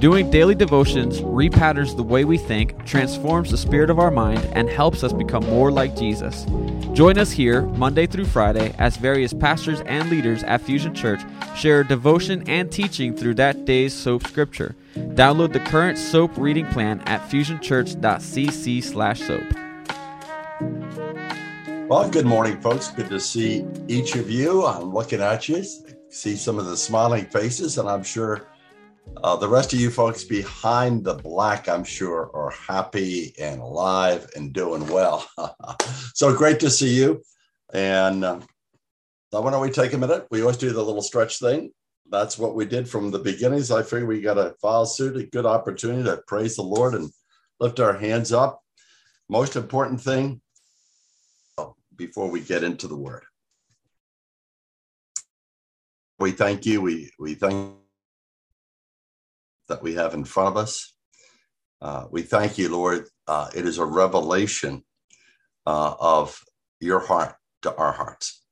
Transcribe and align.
Doing 0.00 0.30
daily 0.30 0.54
devotions 0.54 1.20
repatterns 1.22 1.96
the 1.96 2.04
way 2.04 2.24
we 2.24 2.38
think, 2.38 2.86
transforms 2.86 3.50
the 3.50 3.58
spirit 3.58 3.90
of 3.90 3.98
our 3.98 4.12
mind, 4.12 4.38
and 4.52 4.70
helps 4.70 5.02
us 5.02 5.12
become 5.12 5.44
more 5.46 5.72
like 5.72 5.96
Jesus. 5.96 6.46
Join 6.92 7.18
us 7.18 7.32
here 7.32 7.62
Monday 7.62 8.06
through 8.06 8.26
Friday 8.26 8.72
as 8.78 8.96
various 8.96 9.32
pastors 9.32 9.80
and 9.86 10.08
leaders 10.08 10.44
at 10.44 10.60
Fusion 10.60 10.94
Church 10.94 11.20
share 11.56 11.82
devotion 11.82 12.48
and 12.48 12.70
teaching 12.70 13.16
through 13.16 13.34
that 13.34 13.64
day's 13.64 13.92
soap 13.92 14.24
scripture. 14.28 14.76
Download 14.94 15.52
the 15.52 15.58
current 15.58 15.98
soap 15.98 16.30
reading 16.36 16.66
plan 16.66 17.00
at 17.06 17.20
fusionchurch.cc 17.28 18.84
slash 18.84 19.20
soap. 19.20 19.42
Well, 21.88 22.08
good 22.08 22.26
morning, 22.26 22.60
folks. 22.60 22.92
Good 22.92 23.08
to 23.08 23.18
see 23.18 23.66
each 23.88 24.14
of 24.14 24.30
you. 24.30 24.64
I'm 24.64 24.94
looking 24.94 25.20
at 25.20 25.48
you, 25.48 25.64
see 26.08 26.36
some 26.36 26.60
of 26.60 26.66
the 26.66 26.76
smiling 26.76 27.24
faces, 27.26 27.78
and 27.78 27.88
I'm 27.88 28.04
sure 28.04 28.46
uh, 29.16 29.36
the 29.36 29.48
rest 29.48 29.72
of 29.72 29.80
you 29.80 29.90
folks 29.90 30.24
behind 30.24 31.04
the 31.04 31.14
black, 31.14 31.68
I'm 31.68 31.84
sure, 31.84 32.30
are 32.34 32.50
happy 32.50 33.34
and 33.40 33.60
alive 33.60 34.28
and 34.36 34.52
doing 34.52 34.86
well. 34.88 35.28
so 36.14 36.34
great 36.34 36.60
to 36.60 36.70
see 36.70 36.94
you. 36.94 37.22
And 37.72 38.24
uh, 38.24 38.40
why 39.30 39.50
don't 39.50 39.60
we 39.60 39.70
take 39.70 39.92
a 39.92 39.98
minute? 39.98 40.26
We 40.30 40.42
always 40.42 40.56
do 40.56 40.70
the 40.70 40.82
little 40.82 41.02
stretch 41.02 41.38
thing. 41.38 41.72
That's 42.10 42.38
what 42.38 42.54
we 42.54 42.64
did 42.64 42.88
from 42.88 43.10
the 43.10 43.18
beginnings. 43.18 43.70
I 43.70 43.82
figured 43.82 44.08
we 44.08 44.20
got 44.20 44.38
a 44.38 44.54
file 44.62 44.86
suit, 44.86 45.16
a 45.16 45.26
good 45.26 45.46
opportunity 45.46 46.04
to 46.04 46.22
praise 46.26 46.56
the 46.56 46.62
Lord 46.62 46.94
and 46.94 47.10
lift 47.60 47.80
our 47.80 47.98
hands 47.98 48.32
up. 48.32 48.62
Most 49.28 49.56
important 49.56 50.00
thing 50.00 50.40
before 51.94 52.30
we 52.30 52.40
get 52.40 52.62
into 52.62 52.88
the 52.88 52.96
word. 52.96 53.24
We 56.18 56.30
thank 56.32 56.64
you. 56.64 56.80
We 56.80 57.10
we 57.18 57.34
thank 57.34 57.77
that 59.68 59.82
we 59.82 59.94
have 59.94 60.14
in 60.14 60.24
front 60.24 60.48
of 60.48 60.56
us. 60.56 60.94
Uh, 61.80 62.06
we 62.10 62.22
thank 62.22 62.58
you, 62.58 62.68
Lord. 62.68 63.06
Uh, 63.26 63.48
it 63.54 63.66
is 63.66 63.78
a 63.78 63.84
revelation 63.84 64.82
uh, 65.66 65.94
of 66.00 66.40
your 66.80 67.00
heart 67.00 67.36
to 67.62 67.74
our 67.76 67.92
hearts. 67.92 68.42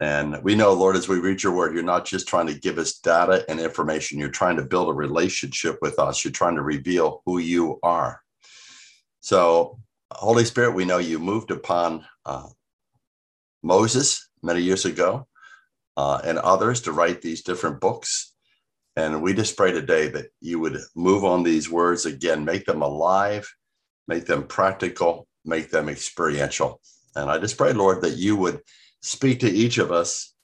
And 0.00 0.40
we 0.44 0.54
know, 0.54 0.72
Lord, 0.74 0.94
as 0.94 1.08
we 1.08 1.18
read 1.18 1.42
your 1.42 1.52
word, 1.52 1.74
you're 1.74 1.82
not 1.82 2.04
just 2.04 2.28
trying 2.28 2.46
to 2.46 2.58
give 2.58 2.78
us 2.78 2.98
data 2.98 3.44
and 3.48 3.58
information. 3.58 4.18
You're 4.18 4.28
trying 4.28 4.56
to 4.56 4.64
build 4.64 4.88
a 4.88 4.92
relationship 4.92 5.78
with 5.82 5.98
us. 5.98 6.24
You're 6.24 6.30
trying 6.30 6.54
to 6.54 6.62
reveal 6.62 7.22
who 7.26 7.38
you 7.38 7.80
are. 7.82 8.20
So, 9.20 9.80
Holy 10.12 10.44
Spirit, 10.44 10.74
we 10.74 10.84
know 10.84 10.98
you 10.98 11.18
moved 11.18 11.50
upon 11.50 12.04
uh, 12.24 12.46
Moses 13.62 14.28
many 14.40 14.60
years 14.60 14.84
ago 14.84 15.26
uh, 15.96 16.20
and 16.24 16.38
others 16.38 16.82
to 16.82 16.92
write 16.92 17.20
these 17.20 17.42
different 17.42 17.80
books. 17.80 18.34
And 18.98 19.22
we 19.22 19.32
just 19.32 19.56
pray 19.56 19.70
today 19.70 20.08
that 20.08 20.32
you 20.40 20.58
would 20.58 20.80
move 20.96 21.24
on 21.24 21.44
these 21.44 21.70
words 21.70 22.04
again, 22.04 22.44
make 22.44 22.66
them 22.66 22.82
alive, 22.82 23.48
make 24.08 24.26
them 24.26 24.42
practical, 24.42 25.28
make 25.44 25.70
them 25.70 25.88
experiential. 25.88 26.80
And 27.14 27.30
I 27.30 27.38
just 27.38 27.56
pray, 27.56 27.72
Lord, 27.72 28.02
that 28.02 28.16
you 28.16 28.34
would 28.34 28.58
speak 29.00 29.38
to 29.40 29.48
each 29.48 29.78
of 29.78 29.92
us 29.92 30.34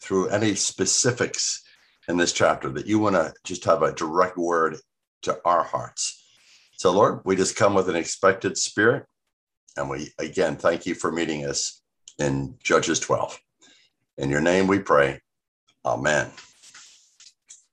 through 0.00 0.30
any 0.30 0.56
specifics 0.56 1.62
in 2.08 2.16
this 2.16 2.32
chapter, 2.32 2.70
that 2.70 2.88
you 2.88 2.98
want 2.98 3.14
to 3.14 3.32
just 3.44 3.62
have 3.66 3.82
a 3.82 3.92
direct 3.92 4.36
word 4.36 4.78
to 5.22 5.38
our 5.44 5.62
hearts. 5.62 6.26
So, 6.78 6.90
Lord, 6.90 7.20
we 7.24 7.36
just 7.36 7.54
come 7.54 7.74
with 7.74 7.88
an 7.88 7.94
expected 7.94 8.58
spirit. 8.58 9.06
And 9.76 9.88
we 9.88 10.10
again 10.18 10.56
thank 10.56 10.86
you 10.86 10.96
for 10.96 11.12
meeting 11.12 11.44
us 11.44 11.82
in 12.18 12.56
Judges 12.64 12.98
12. 12.98 13.38
In 14.18 14.28
your 14.28 14.40
name 14.40 14.66
we 14.66 14.80
pray. 14.80 15.20
Amen. 15.84 16.32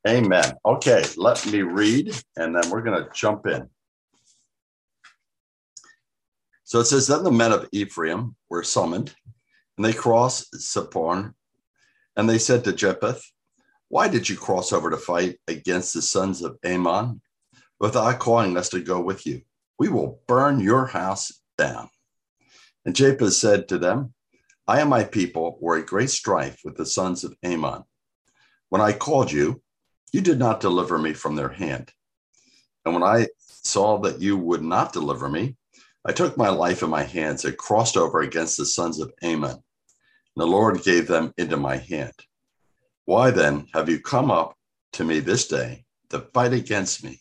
Amen. 0.07 0.55
Okay, 0.65 1.03
let 1.15 1.45
me 1.45 1.61
read 1.61 2.13
and 2.35 2.55
then 2.55 2.69
we're 2.69 2.81
going 2.81 3.01
to 3.01 3.09
jump 3.13 3.47
in. 3.47 3.69
So 6.65 6.79
it 6.79 6.85
says, 6.85 7.07
Then 7.07 7.23
the 7.23 7.31
men 7.31 7.53
of 7.53 7.69
Ephraim 7.71 8.35
were 8.49 8.63
summoned, 8.63 9.13
and 9.77 9.85
they 9.85 9.93
crossed 9.93 10.53
Zaphon, 10.55 11.33
and 12.17 12.29
they 12.29 12.37
said 12.37 12.63
to 12.63 12.73
Jephthah, 12.73 13.19
Why 13.87 14.07
did 14.07 14.27
you 14.27 14.35
cross 14.35 14.73
over 14.73 14.89
to 14.89 14.97
fight 14.97 15.39
against 15.47 15.93
the 15.93 16.01
sons 16.01 16.41
of 16.41 16.57
Ammon 16.65 17.21
without 17.79 18.19
calling 18.19 18.57
us 18.57 18.69
to 18.69 18.81
go 18.81 18.99
with 18.99 19.25
you? 19.25 19.41
We 19.79 19.87
will 19.87 20.21
burn 20.27 20.59
your 20.59 20.85
house 20.87 21.31
down. 21.57 21.89
And 22.85 22.95
Jephthah 22.95 23.31
said 23.31 23.69
to 23.69 23.77
them, 23.77 24.13
I 24.67 24.81
and 24.81 24.89
my 24.89 25.03
people 25.03 25.57
were 25.61 25.77
at 25.77 25.85
great 25.85 26.09
strife 26.09 26.59
with 26.63 26.75
the 26.75 26.85
sons 26.85 27.23
of 27.23 27.35
Ammon. 27.43 27.83
When 28.69 28.81
I 28.81 28.93
called 28.93 29.31
you, 29.31 29.61
you 30.13 30.21
did 30.21 30.37
not 30.39 30.61
deliver 30.61 30.97
me 30.99 31.11
from 31.11 31.35
their 31.35 31.49
hand. 31.49 31.91
And 32.85 32.93
when 32.93 33.03
I 33.03 33.27
saw 33.39 33.97
that 34.01 34.21
you 34.21 34.37
would 34.37 34.63
not 34.63 34.93
deliver 34.93 35.27
me, 35.27 35.57
I 36.05 36.11
took 36.11 36.37
my 36.37 36.49
life 36.49 36.83
in 36.83 36.89
my 36.89 37.03
hands 37.03 37.43
and 37.45 37.57
crossed 37.57 37.97
over 37.97 38.21
against 38.21 38.57
the 38.57 38.65
sons 38.65 38.99
of 38.99 39.11
Ammon. 39.23 39.51
And 39.51 39.61
the 40.35 40.45
Lord 40.45 40.83
gave 40.83 41.07
them 41.07 41.33
into 41.37 41.57
my 41.57 41.77
hand. 41.77 42.13
Why 43.05 43.31
then 43.31 43.67
have 43.73 43.89
you 43.89 43.99
come 43.99 44.29
up 44.29 44.55
to 44.93 45.03
me 45.03 45.19
this 45.19 45.47
day 45.47 45.85
to 46.09 46.19
fight 46.19 46.53
against 46.53 47.03
me? 47.03 47.19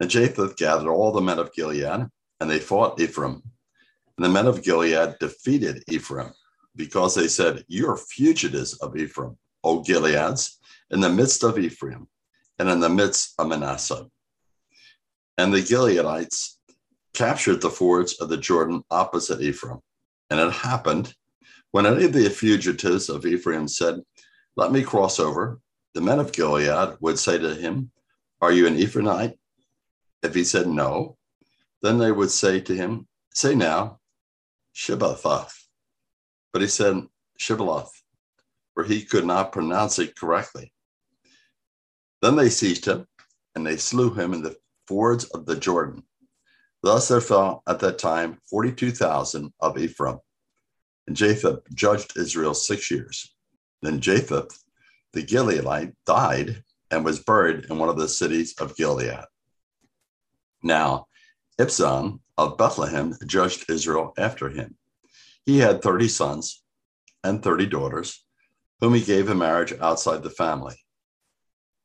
And 0.00 0.08
Jephthah 0.08 0.54
gathered 0.56 0.90
all 0.90 1.12
the 1.12 1.20
men 1.20 1.38
of 1.38 1.52
Gilead, 1.52 2.08
and 2.40 2.50
they 2.50 2.58
fought 2.58 3.00
Ephraim. 3.00 3.42
And 4.16 4.24
the 4.24 4.30
men 4.30 4.46
of 4.46 4.62
Gilead 4.62 5.16
defeated 5.20 5.84
Ephraim, 5.88 6.32
because 6.74 7.14
they 7.14 7.28
said, 7.28 7.64
You 7.68 7.90
are 7.90 7.96
fugitives 7.96 8.74
of 8.74 8.96
Ephraim, 8.96 9.36
O 9.64 9.82
Gileads 9.82 10.58
in 10.90 11.00
the 11.00 11.08
midst 11.08 11.42
of 11.42 11.58
Ephraim 11.58 12.08
and 12.58 12.68
in 12.68 12.80
the 12.80 12.88
midst 12.88 13.34
of 13.38 13.48
Manasseh. 13.48 14.06
And 15.38 15.52
the 15.52 15.62
Gileadites 15.62 16.58
captured 17.14 17.60
the 17.60 17.70
fords 17.70 18.14
of 18.14 18.28
the 18.28 18.36
Jordan 18.36 18.82
opposite 18.90 19.40
Ephraim. 19.40 19.80
And 20.30 20.40
it 20.40 20.52
happened 20.52 21.14
when 21.72 21.86
any 21.86 22.04
of 22.04 22.12
the 22.12 22.28
fugitives 22.30 23.08
of 23.08 23.26
Ephraim 23.26 23.68
said, 23.68 24.00
Let 24.56 24.72
me 24.72 24.82
cross 24.82 25.20
over, 25.20 25.60
the 25.94 26.00
men 26.00 26.18
of 26.18 26.32
Gilead 26.32 26.96
would 27.00 27.18
say 27.18 27.38
to 27.38 27.54
him, 27.54 27.90
Are 28.40 28.52
you 28.52 28.66
an 28.66 28.76
Ephraimite? 28.76 29.34
If 30.22 30.34
he 30.34 30.44
said 30.44 30.66
no, 30.66 31.16
then 31.82 31.98
they 31.98 32.12
would 32.12 32.30
say 32.30 32.60
to 32.60 32.74
him, 32.74 33.06
Say 33.34 33.54
now, 33.54 34.00
Shibboleth. 34.74 35.52
But 36.52 36.62
he 36.62 36.68
said 36.68 37.06
Shibboleth, 37.38 37.90
for 38.74 38.84
he 38.84 39.02
could 39.02 39.26
not 39.26 39.52
pronounce 39.52 39.98
it 39.98 40.16
correctly. 40.16 40.72
Then 42.26 42.34
they 42.34 42.50
seized 42.50 42.86
him, 42.86 43.06
and 43.54 43.64
they 43.64 43.76
slew 43.76 44.12
him 44.12 44.34
in 44.34 44.42
the 44.42 44.56
fords 44.88 45.26
of 45.26 45.46
the 45.46 45.54
Jordan. 45.54 46.02
Thus 46.82 47.06
there 47.06 47.20
fell 47.20 47.62
at 47.68 47.78
that 47.78 48.00
time 48.00 48.40
42,000 48.50 49.52
of 49.60 49.78
Ephraim. 49.78 50.18
And 51.06 51.16
Japheth 51.16 51.60
judged 51.72 52.16
Israel 52.16 52.52
six 52.52 52.90
years. 52.90 53.32
Then 53.80 54.00
Japheth, 54.00 54.60
the 55.12 55.22
Gileadite, 55.22 55.94
died 56.04 56.64
and 56.90 57.04
was 57.04 57.22
buried 57.22 57.66
in 57.66 57.78
one 57.78 57.90
of 57.90 57.96
the 57.96 58.08
cities 58.08 58.54
of 58.58 58.74
Gilead. 58.74 59.24
Now, 60.64 61.06
Ibzan 61.60 62.18
of 62.36 62.58
Bethlehem 62.58 63.14
judged 63.24 63.70
Israel 63.70 64.14
after 64.18 64.48
him. 64.48 64.76
He 65.44 65.58
had 65.58 65.80
30 65.80 66.08
sons 66.08 66.64
and 67.22 67.40
30 67.40 67.66
daughters, 67.66 68.24
whom 68.80 68.94
he 68.94 69.00
gave 69.00 69.28
in 69.28 69.38
marriage 69.38 69.74
outside 69.80 70.24
the 70.24 70.30
family 70.30 70.74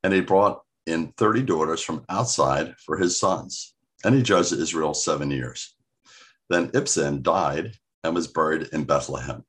and 0.04 0.14
he 0.14 0.22
brought 0.22 0.64
in 0.88 1.14
30 1.18 1.44
daughters 1.44 1.82
from 1.82 2.06
outside 2.10 2.76
for 2.80 2.98
his 2.98 3.20
sons. 3.20 3.76
And 4.04 4.16
he 4.16 4.24
judged 4.24 4.54
Israel 4.54 4.94
seven 4.94 5.30
years. 5.30 5.76
Then 6.50 6.70
Ibzan 6.70 7.22
died 7.22 7.74
and 8.04 8.16
was 8.16 8.28
buried 8.28 8.70
in 8.74 8.84
Bethlehem. 8.84 9.44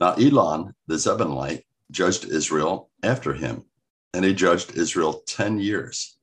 Now 0.00 0.14
Elon, 0.14 0.74
the 0.86 0.96
Zebulunite, 0.96 1.64
judged 1.90 2.24
Israel 2.24 2.90
after 3.02 3.32
him, 3.32 3.64
and 4.12 4.24
he 4.24 4.34
judged 4.34 4.76
Israel 4.76 5.22
10 5.26 5.60
years. 5.60 6.18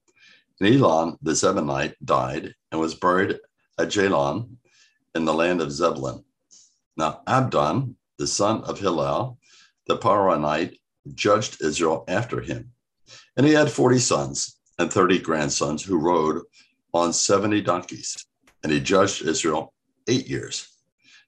And 0.59 0.73
Elon, 0.73 1.17
the 1.21 1.31
Zebulunite, 1.31 1.95
died 2.03 2.53
and 2.71 2.81
was 2.81 2.95
buried 2.95 3.39
at 3.79 3.89
Jalon 3.89 4.57
in 5.15 5.25
the 5.25 5.33
land 5.33 5.61
of 5.61 5.71
Zebulun. 5.71 6.23
Now 6.97 7.21
Abdon, 7.27 7.95
the 8.17 8.27
son 8.27 8.63
of 8.63 8.79
Hillel, 8.79 9.37
the 9.85 9.97
Paranite, 9.97 10.79
judged 11.13 11.61
Israel 11.61 12.03
after 12.07 12.41
him 12.41 12.73
and 13.35 13.45
he 13.45 13.53
had 13.53 13.71
40 13.71 13.99
sons 13.99 14.57
and 14.79 14.91
30 14.91 15.19
grandsons 15.19 15.83
who 15.83 15.97
rode 15.97 16.41
on 16.93 17.13
70 17.13 17.61
donkeys. 17.61 18.25
And 18.63 18.71
he 18.71 18.79
judged 18.79 19.23
Israel 19.23 19.73
eight 20.07 20.27
years. 20.27 20.67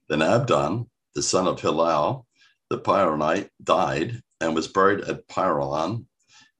Then 0.08 0.22
Abdon, 0.22 0.90
the 1.14 1.22
son 1.22 1.46
of 1.46 1.60
Hillel, 1.60 2.26
the 2.68 2.78
Pyronite, 2.78 3.48
died 3.62 4.22
and 4.40 4.54
was 4.54 4.68
buried 4.68 5.02
at 5.02 5.26
Pyron 5.28 6.04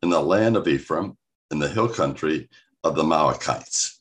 in 0.02 0.11
the 0.11 0.20
land 0.20 0.56
of 0.56 0.69
Ephraim 0.69 1.17
in 1.50 1.58
the 1.58 1.69
hill 1.69 1.88
country 1.88 2.49
of 2.84 2.94
the 2.94 3.02
Amalekites. 3.02 4.00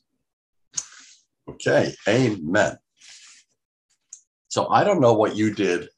Okay, 1.48 1.94
amen. 2.08 2.78
So 4.48 4.68
I 4.68 4.84
don't 4.84 5.00
know 5.00 5.14
what 5.14 5.36
you 5.36 5.54
did 5.54 5.88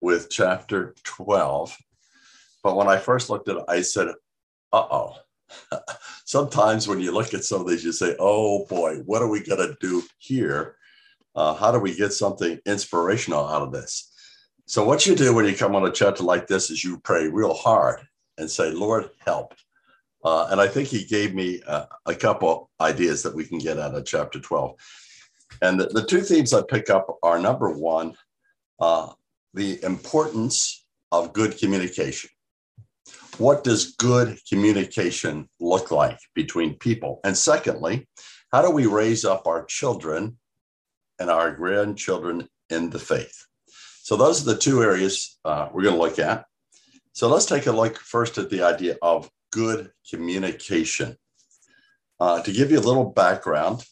with 0.00 0.30
chapter 0.30 0.94
12, 1.04 1.76
but 2.62 2.76
when 2.76 2.88
I 2.88 2.98
first 2.98 3.30
looked 3.30 3.48
at 3.48 3.56
it, 3.56 3.64
I 3.68 3.82
said, 3.82 4.08
uh 4.72 4.86
oh. 4.90 5.16
Sometimes 6.24 6.88
when 6.88 7.00
you 7.00 7.12
look 7.12 7.34
at 7.34 7.44
some 7.44 7.60
of 7.60 7.68
these, 7.68 7.84
you 7.84 7.92
say, 7.92 8.16
oh 8.18 8.64
boy, 8.66 8.96
what 9.04 9.22
are 9.22 9.28
we 9.28 9.42
going 9.42 9.66
to 9.66 9.76
do 9.80 10.02
here? 10.18 10.76
Uh, 11.34 11.54
how 11.54 11.72
do 11.72 11.78
we 11.78 11.94
get 11.94 12.12
something 12.12 12.58
inspirational 12.66 13.46
out 13.46 13.62
of 13.62 13.72
this? 13.72 14.12
So, 14.66 14.84
what 14.84 15.06
you 15.06 15.14
do 15.14 15.34
when 15.34 15.44
you 15.44 15.54
come 15.54 15.74
on 15.74 15.86
a 15.86 15.92
chapter 15.92 16.22
like 16.22 16.46
this 16.46 16.70
is 16.70 16.84
you 16.84 16.98
pray 16.98 17.28
real 17.28 17.54
hard 17.54 18.00
and 18.38 18.50
say, 18.50 18.70
Lord, 18.70 19.10
help. 19.18 19.54
Uh, 20.24 20.48
and 20.50 20.60
I 20.60 20.68
think 20.68 20.88
he 20.88 21.04
gave 21.04 21.34
me 21.34 21.60
uh, 21.66 21.86
a 22.06 22.14
couple 22.14 22.70
ideas 22.80 23.22
that 23.22 23.34
we 23.34 23.44
can 23.44 23.58
get 23.58 23.78
out 23.78 23.94
of 23.94 24.04
chapter 24.04 24.38
12. 24.38 24.74
And 25.60 25.80
the, 25.80 25.86
the 25.86 26.04
two 26.04 26.20
themes 26.20 26.54
I 26.54 26.62
pick 26.62 26.90
up 26.90 27.18
are 27.22 27.38
number 27.38 27.70
one, 27.70 28.14
uh, 28.80 29.12
the 29.52 29.82
importance 29.84 30.84
of 31.10 31.32
good 31.32 31.58
communication. 31.58 32.30
What 33.38 33.64
does 33.64 33.96
good 33.96 34.38
communication 34.48 35.48
look 35.58 35.90
like 35.90 36.18
between 36.34 36.74
people? 36.74 37.20
And 37.24 37.36
secondly, 37.36 38.08
how 38.52 38.60
do 38.62 38.70
we 38.70 38.86
raise 38.86 39.24
up 39.24 39.46
our 39.46 39.64
children 39.64 40.38
and 41.18 41.30
our 41.30 41.52
grandchildren 41.52 42.48
in 42.68 42.90
the 42.90 42.98
faith? 42.98 43.46
So, 44.02 44.16
those 44.16 44.42
are 44.42 44.52
the 44.52 44.60
two 44.60 44.82
areas 44.82 45.38
uh, 45.44 45.68
we're 45.72 45.84
going 45.84 45.94
to 45.94 46.00
look 46.00 46.18
at. 46.18 46.44
So, 47.14 47.28
let's 47.28 47.46
take 47.46 47.66
a 47.66 47.72
look 47.72 47.96
first 47.98 48.36
at 48.36 48.50
the 48.50 48.62
idea 48.62 48.96
of 49.00 49.30
good 49.50 49.90
communication. 50.10 51.16
Uh, 52.20 52.42
to 52.42 52.52
give 52.52 52.70
you 52.70 52.78
a 52.78 52.80
little 52.80 53.10
background 53.10 53.84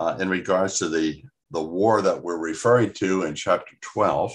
uh, 0.00 0.16
in 0.20 0.28
regards 0.28 0.78
to 0.78 0.88
the, 0.88 1.22
the 1.50 1.62
war 1.62 2.02
that 2.02 2.22
we're 2.22 2.38
referring 2.38 2.92
to 2.92 3.22
in 3.22 3.34
chapter 3.34 3.74
12, 3.80 4.32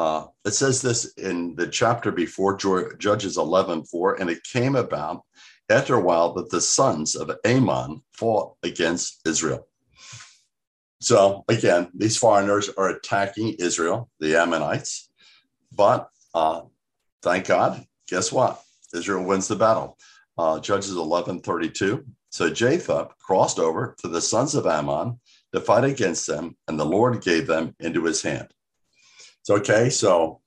uh, 0.00 0.26
it 0.46 0.52
says 0.52 0.80
this 0.80 1.12
in 1.18 1.54
the 1.56 1.66
chapter 1.66 2.10
before 2.10 2.56
Judges 2.56 3.36
11 3.36 3.84
4, 3.84 4.18
and 4.18 4.30
it 4.30 4.42
came 4.44 4.74
about 4.74 5.24
after 5.68 5.94
a 5.94 6.00
while 6.00 6.32
that 6.32 6.48
the 6.48 6.62
sons 6.62 7.14
of 7.14 7.30
Ammon 7.44 8.02
fought 8.10 8.56
against 8.62 9.20
Israel. 9.26 9.68
So 11.02 11.44
again, 11.48 11.90
these 11.94 12.16
foreigners 12.16 12.70
are 12.78 12.88
attacking 12.88 13.56
Israel, 13.58 14.08
the 14.20 14.36
Ammonites. 14.36 15.10
But 15.70 16.08
uh, 16.34 16.62
thank 17.22 17.48
God, 17.48 17.84
guess 18.08 18.32
what? 18.32 18.62
Israel 18.94 19.24
wins 19.24 19.48
the 19.48 19.56
battle. 19.56 19.98
Uh, 20.38 20.60
Judges 20.60 20.96
11 20.96 21.42
32. 21.42 22.06
So 22.30 22.48
Jephthah 22.48 23.10
crossed 23.18 23.58
over 23.58 23.94
to 23.98 24.08
the 24.08 24.22
sons 24.22 24.54
of 24.54 24.66
Ammon 24.66 25.20
to 25.52 25.60
fight 25.60 25.84
against 25.84 26.26
them, 26.26 26.56
and 26.68 26.80
the 26.80 26.86
Lord 26.86 27.20
gave 27.20 27.46
them 27.46 27.74
into 27.80 28.02
his 28.06 28.22
hand. 28.22 28.48
It's 29.40 29.50
okay. 29.50 29.90
So 29.90 30.40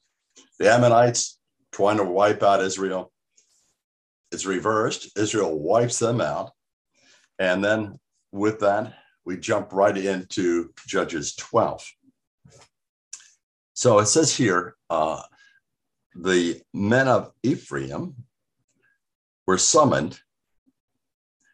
the 0.60 0.72
Ammonites 0.72 1.40
trying 1.72 1.98
to 1.98 2.04
wipe 2.04 2.44
out 2.44 2.62
Israel. 2.62 3.12
It's 4.32 4.46
reversed. 4.46 5.18
Israel 5.18 5.58
wipes 5.58 6.00
them 6.00 6.22
out. 6.22 6.52
And 7.40 7.64
then 7.64 8.00
with 8.32 8.60
that, 8.60 8.94
we 9.26 9.38
jump 9.38 9.74
right 9.74 9.96
into 9.96 10.74
Judges 10.88 11.36
12. 11.36 11.88
So 13.74 14.00
it 14.00 14.06
says 14.06 14.36
here 14.36 14.76
uh, 14.90 15.22
the 16.16 16.62
men 16.74 17.08
of 17.08 17.32
Ephraim 17.42 18.16
were 19.48 19.58
summoned 19.58 20.20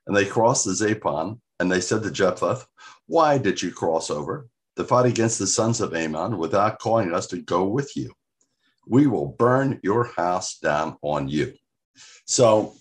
and 0.06 0.16
they 0.16 0.26
crossed 0.26 0.66
the 0.66 0.72
Zaphon 0.72 1.40
and 1.60 1.72
they 1.72 1.82
said 1.82 2.04
to 2.04 2.12
Jephthah, 2.12 2.66
Why 3.08 3.38
did 3.38 3.62
you 3.62 3.72
cross 3.72 4.10
over? 4.10 4.48
To 4.80 4.86
fight 4.86 5.06
against 5.06 5.40
the 5.40 5.46
sons 5.46 5.82
of 5.82 5.94
Ammon 5.94 6.38
without 6.38 6.80
calling 6.80 7.14
us 7.14 7.28
to 7.28 7.42
go 7.42 7.66
with 7.66 7.98
you. 7.98 8.14
We 8.88 9.08
will 9.08 9.28
burn 9.28 9.78
your 9.84 10.06
house 10.06 10.58
down 10.58 10.96
on 11.02 11.28
you. 11.28 11.54
So, 12.26 12.76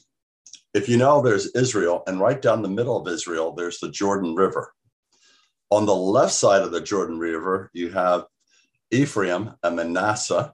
if 0.73 0.89
you 0.89 0.97
know, 0.97 1.21
there's 1.21 1.53
Israel, 1.57 2.05
and 2.07 2.21
right 2.21 2.41
down 2.41 2.63
the 2.63 2.69
middle 2.69 2.97
of 2.97 3.13
Israel, 3.13 3.53
there's 3.53 3.81
the 3.81 3.91
Jordan 3.91 4.37
River. 4.37 4.73
On 5.71 5.87
the 5.87 5.95
left 5.95 6.35
side 6.35 6.63
of 6.63 6.71
the 6.71 6.81
Jordan 6.81 7.19
River, 7.19 7.69
you 7.73 7.91
have 7.91 8.27
Ephraim 8.93 9.55
and 9.65 9.75
Manasseh, 9.75 10.53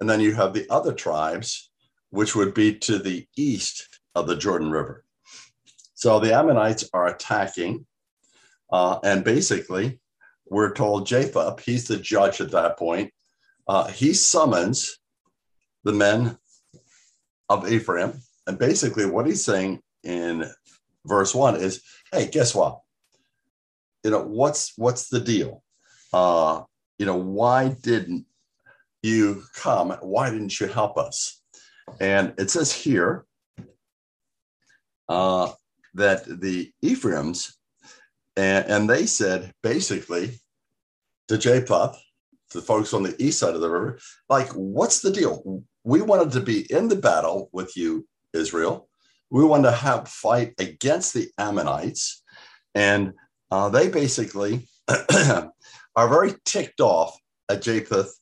and 0.00 0.08
then 0.08 0.20
you 0.20 0.34
have 0.34 0.54
the 0.54 0.66
other 0.70 0.94
tribes, 0.94 1.70
which 2.08 2.34
would 2.34 2.54
be 2.54 2.78
to 2.78 2.98
the 2.98 3.26
east 3.36 4.00
of 4.14 4.26
the 4.26 4.36
Jordan 4.36 4.70
River. 4.70 5.04
So 5.92 6.18
the 6.18 6.32
Ammonites 6.32 6.88
are 6.94 7.08
attacking, 7.08 7.84
uh, 8.72 9.00
and 9.04 9.22
basically, 9.22 10.00
we're 10.52 10.74
told 10.74 11.06
Japheth, 11.06 11.60
he's 11.60 11.88
the 11.88 11.96
judge 11.96 12.40
at 12.40 12.50
that 12.50 12.78
point, 12.78 13.10
uh, 13.66 13.88
he 13.88 14.12
summons 14.12 14.98
the 15.82 15.92
men 15.92 16.36
of 17.48 17.72
Ephraim. 17.72 18.20
And 18.46 18.58
basically, 18.58 19.06
what 19.06 19.26
he's 19.26 19.44
saying 19.44 19.80
in 20.04 20.44
verse 21.06 21.34
one 21.34 21.56
is, 21.56 21.82
hey, 22.12 22.28
guess 22.28 22.54
what? 22.54 22.80
You 24.04 24.10
know, 24.10 24.22
what's 24.22 24.74
what's 24.76 25.08
the 25.08 25.20
deal? 25.20 25.62
Uh, 26.12 26.62
you 26.98 27.06
know, 27.06 27.16
why 27.16 27.74
didn't 27.82 28.26
you 29.02 29.44
come? 29.54 29.90
Why 30.02 30.30
didn't 30.30 30.60
you 30.60 30.66
help 30.66 30.98
us? 30.98 31.40
And 31.98 32.34
it 32.36 32.50
says 32.50 32.72
here 32.72 33.24
uh, 35.08 35.50
that 35.94 36.40
the 36.40 36.72
Ephraim's 36.82 37.56
and, 38.36 38.66
and 38.66 38.90
they 38.90 39.06
said 39.06 39.52
basically 39.62 40.40
to 41.28 41.38
Japheth, 41.38 41.96
to 42.50 42.60
the 42.60 42.64
folks 42.64 42.92
on 42.92 43.02
the 43.02 43.14
east 43.22 43.38
side 43.38 43.54
of 43.54 43.60
the 43.60 43.70
river, 43.70 43.98
like, 44.28 44.48
what's 44.52 45.00
the 45.00 45.10
deal? 45.10 45.62
We 45.84 46.02
wanted 46.02 46.32
to 46.32 46.40
be 46.40 46.70
in 46.72 46.88
the 46.88 46.96
battle 46.96 47.48
with 47.52 47.76
you, 47.76 48.06
Israel. 48.32 48.88
We 49.30 49.44
wanted 49.44 49.70
to 49.70 49.76
have 49.76 50.08
fight 50.08 50.54
against 50.58 51.14
the 51.14 51.28
Ammonites. 51.38 52.22
And 52.74 53.14
uh, 53.50 53.68
they 53.68 53.88
basically 53.88 54.68
are 54.88 55.52
very 55.96 56.34
ticked 56.44 56.80
off 56.80 57.16
at 57.50 57.62
Japheth 57.62 58.14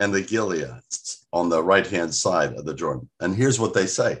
and 0.00 0.12
the 0.12 0.22
Gileadites 0.22 1.24
on 1.32 1.48
the 1.48 1.62
right 1.62 1.86
hand 1.86 2.14
side 2.14 2.54
of 2.54 2.64
the 2.64 2.74
Jordan. 2.74 3.08
And 3.20 3.34
here's 3.34 3.60
what 3.60 3.74
they 3.74 3.86
say 3.86 4.20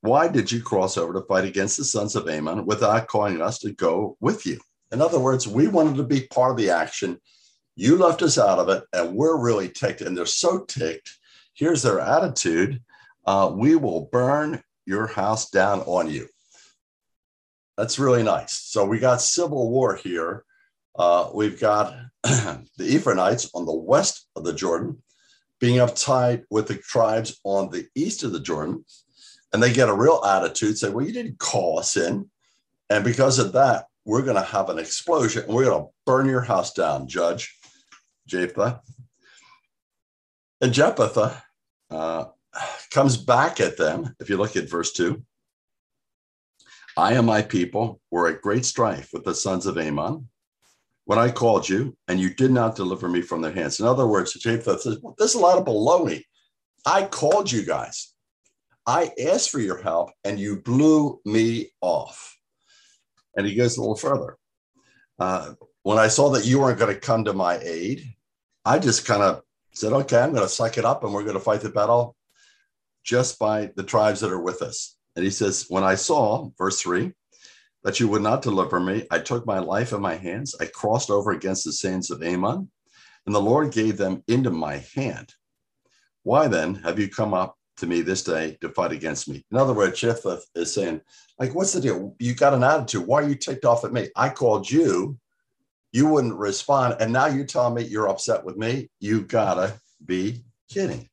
why 0.00 0.28
did 0.28 0.52
you 0.52 0.62
cross 0.62 0.98
over 0.98 1.14
to 1.14 1.22
fight 1.22 1.44
against 1.44 1.78
the 1.78 1.84
sons 1.84 2.14
of 2.14 2.28
Ammon 2.28 2.66
without 2.66 3.06
calling 3.08 3.40
us 3.40 3.58
to 3.60 3.72
go 3.72 4.18
with 4.20 4.44
you? 4.44 4.60
In 4.94 5.02
other 5.02 5.18
words, 5.18 5.46
we 5.48 5.66
wanted 5.66 5.96
to 5.96 6.04
be 6.04 6.28
part 6.28 6.52
of 6.52 6.56
the 6.56 6.70
action. 6.70 7.20
You 7.76 7.98
left 7.98 8.22
us 8.22 8.38
out 8.38 8.60
of 8.60 8.68
it, 8.68 8.84
and 8.92 9.16
we're 9.16 9.36
really 9.36 9.68
ticked. 9.68 10.00
And 10.00 10.16
they're 10.16 10.24
so 10.24 10.64
ticked. 10.64 11.18
Here's 11.52 11.82
their 11.82 12.00
attitude 12.00 12.80
uh, 13.26 13.52
We 13.52 13.74
will 13.74 14.08
burn 14.12 14.62
your 14.86 15.08
house 15.08 15.50
down 15.50 15.80
on 15.80 16.08
you. 16.08 16.28
That's 17.76 17.98
really 17.98 18.22
nice. 18.22 18.52
So 18.52 18.84
we 18.84 19.00
got 19.00 19.20
civil 19.20 19.68
war 19.68 19.96
here. 19.96 20.44
Uh, 20.96 21.28
we've 21.34 21.58
got 21.58 21.96
the 22.22 22.64
Ephraimites 22.78 23.50
on 23.52 23.66
the 23.66 23.74
west 23.74 24.28
of 24.36 24.44
the 24.44 24.52
Jordan 24.52 25.02
being 25.58 25.78
uptight 25.78 26.44
with 26.50 26.68
the 26.68 26.76
tribes 26.76 27.40
on 27.42 27.70
the 27.70 27.88
east 27.96 28.22
of 28.22 28.32
the 28.32 28.40
Jordan 28.40 28.84
and 29.52 29.62
they 29.62 29.72
get 29.72 29.88
a 29.88 29.94
real 29.94 30.20
attitude, 30.24 30.76
say, 30.76 30.90
well, 30.90 31.06
you 31.06 31.12
didn't 31.12 31.38
call 31.38 31.78
us 31.78 31.96
in. 31.96 32.28
And 32.90 33.04
because 33.04 33.38
of 33.38 33.52
that, 33.52 33.86
we're 34.04 34.22
going 34.22 34.36
to 34.36 34.42
have 34.42 34.68
an 34.68 34.78
explosion 34.78 35.44
and 35.44 35.54
we're 35.54 35.64
going 35.64 35.82
to 35.82 35.88
burn 36.06 36.26
your 36.26 36.42
house 36.42 36.72
down, 36.72 37.08
Judge 37.08 37.56
Jephthah. 38.26 38.80
And 40.60 40.72
Jephthah 40.72 41.42
uh, 41.90 42.24
comes 42.90 43.16
back 43.16 43.60
at 43.60 43.76
them. 43.76 44.14
If 44.20 44.28
you 44.28 44.36
look 44.36 44.56
at 44.56 44.68
verse 44.68 44.92
2, 44.92 45.22
I 46.96 47.14
and 47.14 47.26
my 47.26 47.42
people 47.42 48.00
were 48.10 48.28
at 48.28 48.42
great 48.42 48.64
strife 48.64 49.10
with 49.12 49.24
the 49.24 49.34
sons 49.34 49.66
of 49.66 49.78
Ammon 49.78 50.28
when 51.06 51.18
I 51.18 51.30
called 51.30 51.68
you, 51.68 51.96
and 52.08 52.18
you 52.18 52.32
did 52.32 52.50
not 52.50 52.76
deliver 52.76 53.08
me 53.08 53.20
from 53.20 53.42
their 53.42 53.52
hands. 53.52 53.78
In 53.78 53.86
other 53.86 54.06
words, 54.06 54.32
Jephthah 54.34 54.78
says, 54.78 54.98
well, 55.02 55.14
There's 55.18 55.34
a 55.34 55.40
lot 55.40 55.58
of 55.58 55.64
baloney. 55.64 56.22
I 56.86 57.04
called 57.04 57.50
you 57.50 57.64
guys. 57.64 58.14
I 58.86 59.10
asked 59.26 59.50
for 59.50 59.60
your 59.60 59.80
help 59.80 60.10
and 60.24 60.38
you 60.38 60.60
blew 60.60 61.20
me 61.24 61.72
off. 61.80 62.33
And 63.36 63.46
he 63.46 63.54
goes 63.54 63.76
a 63.76 63.80
little 63.80 63.96
further. 63.96 64.36
Uh, 65.18 65.54
when 65.82 65.98
I 65.98 66.08
saw 66.08 66.30
that 66.30 66.46
you 66.46 66.60
weren't 66.60 66.78
going 66.78 66.94
to 66.94 67.00
come 67.00 67.24
to 67.24 67.32
my 67.32 67.58
aid, 67.58 68.02
I 68.64 68.78
just 68.78 69.06
kind 69.06 69.22
of 69.22 69.42
said, 69.72 69.92
okay, 69.92 70.18
I'm 70.18 70.32
going 70.32 70.42
to 70.42 70.48
suck 70.48 70.78
it 70.78 70.84
up 70.84 71.04
and 71.04 71.12
we're 71.12 71.22
going 71.22 71.34
to 71.34 71.40
fight 71.40 71.60
the 71.60 71.68
battle 71.68 72.16
just 73.04 73.38
by 73.38 73.70
the 73.76 73.82
tribes 73.82 74.20
that 74.20 74.32
are 74.32 74.40
with 74.40 74.62
us. 74.62 74.96
And 75.14 75.24
he 75.24 75.30
says, 75.30 75.66
when 75.68 75.84
I 75.84 75.94
saw, 75.94 76.50
verse 76.56 76.80
three, 76.80 77.12
that 77.82 78.00
you 78.00 78.08
would 78.08 78.22
not 78.22 78.42
deliver 78.42 78.80
me, 78.80 79.06
I 79.10 79.18
took 79.18 79.46
my 79.46 79.58
life 79.58 79.92
in 79.92 80.00
my 80.00 80.14
hands. 80.14 80.54
I 80.58 80.66
crossed 80.66 81.10
over 81.10 81.32
against 81.32 81.64
the 81.64 81.72
sands 81.72 82.10
of 82.10 82.22
Ammon, 82.22 82.70
and 83.26 83.34
the 83.34 83.40
Lord 83.40 83.72
gave 83.72 83.98
them 83.98 84.22
into 84.26 84.50
my 84.50 84.82
hand. 84.94 85.34
Why 86.22 86.48
then 86.48 86.76
have 86.76 86.98
you 86.98 87.08
come 87.08 87.34
up 87.34 87.58
to 87.76 87.86
me 87.86 88.00
this 88.00 88.22
day 88.22 88.56
to 88.60 88.68
fight 88.68 88.92
against 88.92 89.28
me. 89.28 89.44
In 89.50 89.56
other 89.56 89.72
words, 89.72 89.98
Jephthah 90.00 90.28
uh, 90.28 90.40
is 90.54 90.72
saying, 90.72 91.00
like, 91.38 91.54
what's 91.54 91.72
the 91.72 91.80
deal? 91.80 92.14
You 92.18 92.34
got 92.34 92.54
an 92.54 92.62
attitude. 92.62 93.06
Why 93.06 93.22
are 93.22 93.28
you 93.28 93.34
ticked 93.34 93.64
off 93.64 93.84
at 93.84 93.92
me? 93.92 94.08
I 94.16 94.28
called 94.28 94.70
you. 94.70 95.18
You 95.92 96.08
wouldn't 96.08 96.34
respond. 96.34 96.96
And 97.00 97.12
now 97.12 97.26
you 97.26 97.44
tell 97.44 97.70
me 97.70 97.82
you're 97.82 98.08
upset 98.08 98.44
with 98.44 98.56
me. 98.56 98.90
You 99.00 99.22
gotta 99.22 99.74
be 100.04 100.44
kidding. 100.68 101.08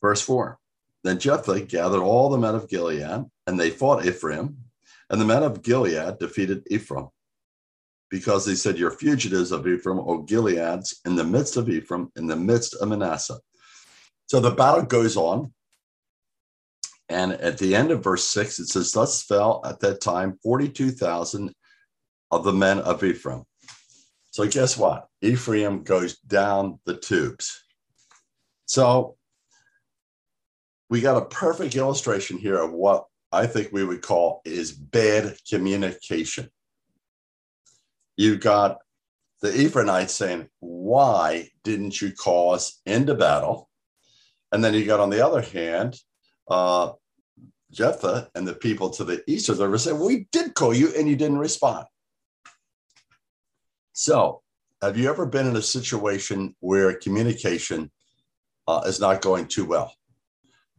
Verse 0.00 0.20
four. 0.20 0.58
Then 1.02 1.18
Jephthah 1.18 1.60
gathered 1.62 2.00
all 2.00 2.30
the 2.30 2.38
men 2.38 2.54
of 2.54 2.68
Gilead, 2.68 3.26
and 3.46 3.60
they 3.60 3.70
fought 3.70 4.06
Ephraim. 4.06 4.56
And 5.10 5.20
the 5.20 5.26
men 5.26 5.42
of 5.42 5.62
Gilead 5.62 6.18
defeated 6.18 6.66
Ephraim 6.70 7.08
because 8.10 8.46
they 8.46 8.54
said, 8.54 8.78
You're 8.78 8.90
fugitives 8.90 9.52
of 9.52 9.66
Ephraim, 9.66 9.98
O 9.98 10.22
Gileads, 10.22 11.00
in 11.04 11.14
the 11.14 11.24
midst 11.24 11.56
of 11.56 11.68
Ephraim, 11.68 12.10
in 12.16 12.26
the 12.26 12.36
midst 12.36 12.74
of 12.74 12.88
Manasseh. 12.88 13.38
So 14.26 14.40
the 14.40 14.50
battle 14.50 14.82
goes 14.82 15.16
on. 15.16 15.52
And 17.08 17.32
at 17.32 17.58
the 17.58 17.74
end 17.74 17.90
of 17.90 18.02
verse 18.02 18.24
six, 18.24 18.58
it 18.58 18.66
says, 18.66 18.92
Thus 18.92 19.22
fell 19.22 19.60
at 19.64 19.80
that 19.80 20.00
time 20.00 20.38
42,000 20.42 21.54
of 22.30 22.44
the 22.44 22.52
men 22.52 22.78
of 22.80 23.04
Ephraim. 23.04 23.44
So 24.30 24.48
guess 24.48 24.76
what? 24.76 25.06
Ephraim 25.20 25.84
goes 25.84 26.18
down 26.18 26.80
the 26.86 26.96
tubes. 26.96 27.62
So 28.66 29.16
we 30.90 31.00
got 31.00 31.22
a 31.22 31.26
perfect 31.26 31.76
illustration 31.76 32.38
here 32.38 32.60
of 32.60 32.72
what 32.72 33.04
I 33.30 33.46
think 33.46 33.70
we 33.72 33.84
would 33.84 34.02
call 34.02 34.40
is 34.44 34.72
bad 34.72 35.36
communication. 35.48 36.50
You've 38.16 38.40
got 38.40 38.78
the 39.42 39.52
Ephraimites 39.52 40.14
saying, 40.14 40.48
Why 40.60 41.50
didn't 41.62 42.00
you 42.00 42.12
call 42.12 42.54
us 42.54 42.80
into 42.86 43.14
battle? 43.14 43.68
And 44.54 44.62
then 44.62 44.72
you 44.72 44.86
got 44.86 45.00
on 45.00 45.10
the 45.10 45.26
other 45.26 45.40
hand, 45.42 46.00
uh, 46.48 46.92
Jephthah 47.72 48.30
and 48.36 48.46
the 48.46 48.54
people 48.54 48.88
to 48.90 49.02
the 49.02 49.20
east 49.26 49.48
of 49.48 49.56
the 49.56 49.64
river 49.64 49.78
said, 49.78 49.98
We 49.98 50.28
did 50.30 50.54
call 50.54 50.72
you 50.72 50.92
and 50.96 51.08
you 51.08 51.16
didn't 51.16 51.38
respond. 51.38 51.86
So, 53.94 54.42
have 54.80 54.96
you 54.96 55.10
ever 55.10 55.26
been 55.26 55.48
in 55.48 55.56
a 55.56 55.62
situation 55.62 56.54
where 56.60 56.94
communication 56.94 57.90
uh, 58.68 58.82
is 58.86 59.00
not 59.00 59.22
going 59.22 59.48
too 59.48 59.64
well? 59.64 59.92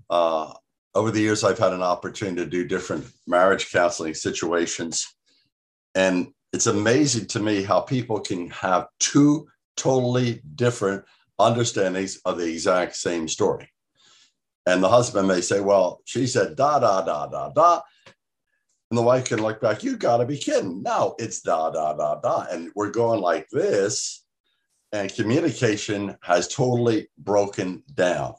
Uh, 0.10 0.54
over 0.94 1.12
the 1.12 1.20
years, 1.20 1.44
I've 1.44 1.60
had 1.60 1.74
an 1.74 1.82
opportunity 1.82 2.46
to 2.46 2.50
do 2.50 2.66
different 2.66 3.06
marriage 3.28 3.74
counseling 3.74 4.14
situations. 4.14 5.06
And 5.96 6.28
it's 6.54 6.68
amazing 6.68 7.26
to 7.26 7.42
me 7.42 7.62
how 7.62 7.82
people 7.82 8.22
can 8.22 8.50
have 8.52 8.88
two 9.02 9.50
totally 9.76 10.42
different 10.56 11.04
understandings 11.40 12.18
of 12.26 12.36
uh, 12.36 12.38
the 12.38 12.52
exact 12.52 12.96
same 12.96 13.28
story. 13.28 13.70
And 14.66 14.82
the 14.82 14.90
husband 14.90 15.28
may 15.28 15.42
say, 15.42 15.60
Well, 15.60 16.02
she 16.06 16.28
said 16.28 16.56
da, 16.56 16.80
da, 16.80 17.02
da, 17.02 17.28
da, 17.28 17.50
da. 17.50 17.82
And 18.90 18.98
the 18.98 19.04
wife 19.04 19.26
can 19.26 19.42
look 19.42 19.62
back, 19.62 19.84
You 19.84 19.98
got 19.98 20.18
to 20.18 20.26
be 20.26 20.38
kidding. 20.38 20.82
No, 20.82 21.16
it's 21.20 21.42
da, 21.42 21.70
da, 21.70 21.94
da, 21.94 22.16
da. 22.16 22.46
And 22.50 22.72
we're 22.76 22.92
going 22.92 23.22
like 23.22 23.48
this. 23.52 24.24
And 24.92 25.14
communication 25.14 26.16
has 26.22 26.48
totally 26.48 27.10
broken 27.18 27.84
down. 27.94 28.36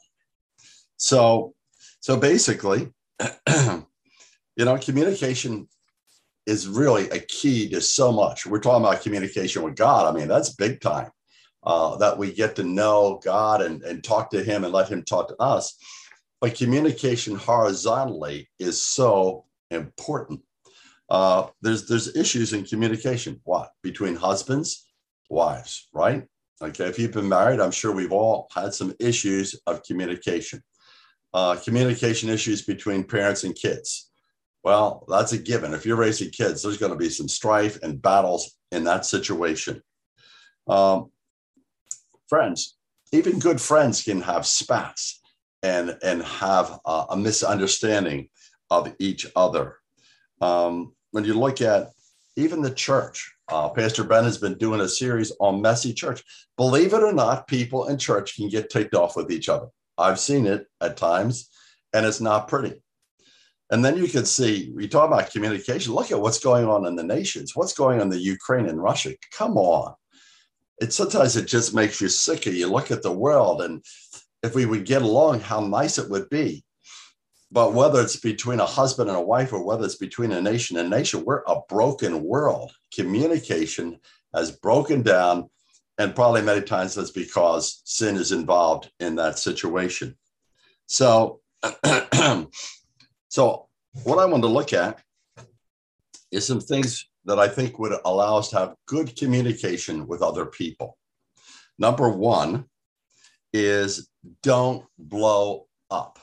So, 0.97 1.53
so 1.99 2.17
basically, 2.17 2.91
you 3.47 3.85
know, 4.65 4.77
communication 4.79 5.67
is 6.47 6.67
really 6.67 7.09
a 7.09 7.19
key 7.19 7.69
to 7.69 7.81
so 7.81 8.11
much. 8.11 8.47
We're 8.47 8.59
talking 8.59 8.85
about 8.85 9.03
communication 9.03 9.61
with 9.61 9.75
God. 9.75 10.07
I 10.11 10.17
mean, 10.17 10.27
that's 10.27 10.55
big 10.55 10.81
time 10.81 11.11
uh, 11.67 11.97
that 11.97 12.17
we 12.17 12.31
get 12.31 12.55
to 12.55 12.63
know 12.63 13.19
God 13.21 13.61
and, 13.61 13.83
and 13.83 14.01
talk 14.01 14.29
to 14.29 14.41
Him 14.41 14.63
and 14.63 14.71
let 14.71 14.87
Him 14.87 15.03
talk 15.03 15.27
to 15.27 15.35
us. 15.41 15.77
But 16.39 16.55
communication 16.55 17.35
horizontally 17.35 18.49
is 18.57 18.81
so 18.81 19.43
important. 19.69 20.39
Uh, 21.09 21.47
there's 21.61 21.85
there's 21.85 22.15
issues 22.15 22.53
in 22.53 22.63
communication. 22.63 23.41
What 23.43 23.71
between 23.83 24.15
husbands, 24.15 24.87
wives, 25.29 25.89
right? 25.93 26.25
Okay, 26.61 26.85
if 26.85 26.97
you've 26.97 27.11
been 27.11 27.27
married, 27.27 27.59
I'm 27.59 27.71
sure 27.71 27.93
we've 27.93 28.13
all 28.13 28.47
had 28.55 28.73
some 28.73 28.95
issues 28.99 29.53
of 29.67 29.83
communication. 29.83 30.63
Uh, 31.33 31.57
communication 31.57 32.29
issues 32.29 32.61
between 32.61 33.03
parents 33.03 33.43
and 33.43 33.53
kids. 33.53 34.09
Well, 34.63 35.05
that's 35.09 35.33
a 35.33 35.37
given. 35.37 35.73
If 35.73 35.85
you're 35.85 35.97
raising 35.97 36.29
kids, 36.29 36.63
there's 36.63 36.77
going 36.77 36.93
to 36.93 36.97
be 36.97 37.09
some 37.09 37.27
strife 37.27 37.77
and 37.83 38.01
battles 38.01 38.55
in 38.71 38.85
that 38.85 39.05
situation. 39.05 39.81
Um, 40.67 41.11
friends, 42.27 42.77
even 43.11 43.39
good 43.39 43.61
friends 43.61 44.03
can 44.03 44.21
have 44.21 44.45
spats 44.45 45.21
and 45.63 45.97
and 46.03 46.21
have 46.23 46.79
a, 46.85 47.05
a 47.11 47.17
misunderstanding 47.17 48.29
of 48.69 48.93
each 48.99 49.25
other. 49.35 49.77
Um, 50.41 50.93
when 51.11 51.25
you 51.25 51.33
look 51.33 51.61
at 51.61 51.89
even 52.35 52.61
the 52.61 52.73
church, 52.73 53.33
uh, 53.49 53.69
Pastor 53.69 54.03
Ben 54.03 54.23
has 54.23 54.37
been 54.37 54.57
doing 54.57 54.81
a 54.81 54.87
series 54.87 55.31
on 55.39 55.61
messy 55.61 55.93
church. 55.93 56.23
Believe 56.57 56.93
it 56.93 57.01
or 57.01 57.13
not, 57.13 57.47
people 57.47 57.87
in 57.87 57.97
church 57.97 58.35
can 58.35 58.49
get 58.49 58.69
ticked 58.69 58.93
off 58.93 59.15
with 59.15 59.31
each 59.31 59.49
other. 59.49 59.67
I've 59.97 60.19
seen 60.19 60.45
it 60.45 60.67
at 60.79 60.97
times, 60.97 61.49
and 61.93 62.05
it's 62.05 62.21
not 62.21 62.47
pretty. 62.47 62.81
And 63.71 63.83
then 63.83 63.97
you 63.97 64.07
can 64.07 64.25
see, 64.25 64.71
we 64.75 64.87
talk 64.87 65.07
about 65.07 65.31
communication. 65.31 65.93
Look 65.93 66.11
at 66.11 66.21
what's 66.21 66.39
going 66.39 66.67
on 66.67 66.85
in 66.85 66.95
the 66.95 67.03
nations. 67.03 67.53
What's 67.55 67.73
going 67.73 67.97
on 67.97 68.03
in 68.03 68.09
the 68.09 68.19
Ukraine 68.19 68.67
and 68.67 68.81
Russia? 68.81 69.13
Come 69.33 69.57
on 69.57 69.95
it 70.79 70.93
sometimes 70.93 71.35
it 71.35 71.47
just 71.47 71.73
makes 71.73 71.99
you 71.99 72.07
sicker. 72.07 72.49
You 72.49 72.67
look 72.67 72.91
at 72.91 73.03
the 73.03 73.11
world, 73.11 73.61
and 73.61 73.83
if 74.43 74.55
we 74.55 74.65
would 74.65 74.85
get 74.85 75.01
along, 75.01 75.41
how 75.41 75.59
nice 75.59 75.97
it 75.97 76.09
would 76.09 76.29
be. 76.29 76.63
But 77.51 77.73
whether 77.73 78.01
it's 78.01 78.17
between 78.17 78.59
a 78.59 78.65
husband 78.65 79.09
and 79.09 79.17
a 79.17 79.21
wife, 79.21 79.53
or 79.53 79.63
whether 79.63 79.85
it's 79.85 79.95
between 79.95 80.31
a 80.31 80.41
nation 80.41 80.77
and 80.77 80.89
nation, 80.89 81.23
we're 81.25 81.43
a 81.47 81.61
broken 81.69 82.23
world. 82.23 82.71
Communication 82.93 83.99
has 84.33 84.51
broken 84.51 85.01
down, 85.01 85.49
and 85.97 86.13
probably 86.13 86.41
many 86.41 86.61
times 86.61 86.93
that's 86.93 87.11
because 87.11 87.81
sin 87.85 88.17
is 88.17 88.31
involved 88.31 88.91
in 88.99 89.15
that 89.15 89.39
situation. 89.39 90.17
So, 90.87 91.41
so 93.29 93.67
what 94.03 94.19
I 94.19 94.25
want 94.25 94.43
to 94.43 94.49
look 94.49 94.73
at 94.73 94.99
is 96.31 96.45
some 96.45 96.59
things 96.59 97.07
that 97.27 97.39
I 97.39 97.49
think 97.49 97.77
would 97.77 97.93
allow 98.05 98.37
us 98.37 98.49
to 98.49 98.57
have 98.57 98.75
good 98.87 99.15
communication 99.17 100.07
with 100.07 100.21
other 100.21 100.45
people. 100.45 100.97
Number 101.77 102.09
one 102.09 102.65
is 103.53 104.09
don't 104.41 104.85
blow 104.97 105.67
up. 105.91 106.19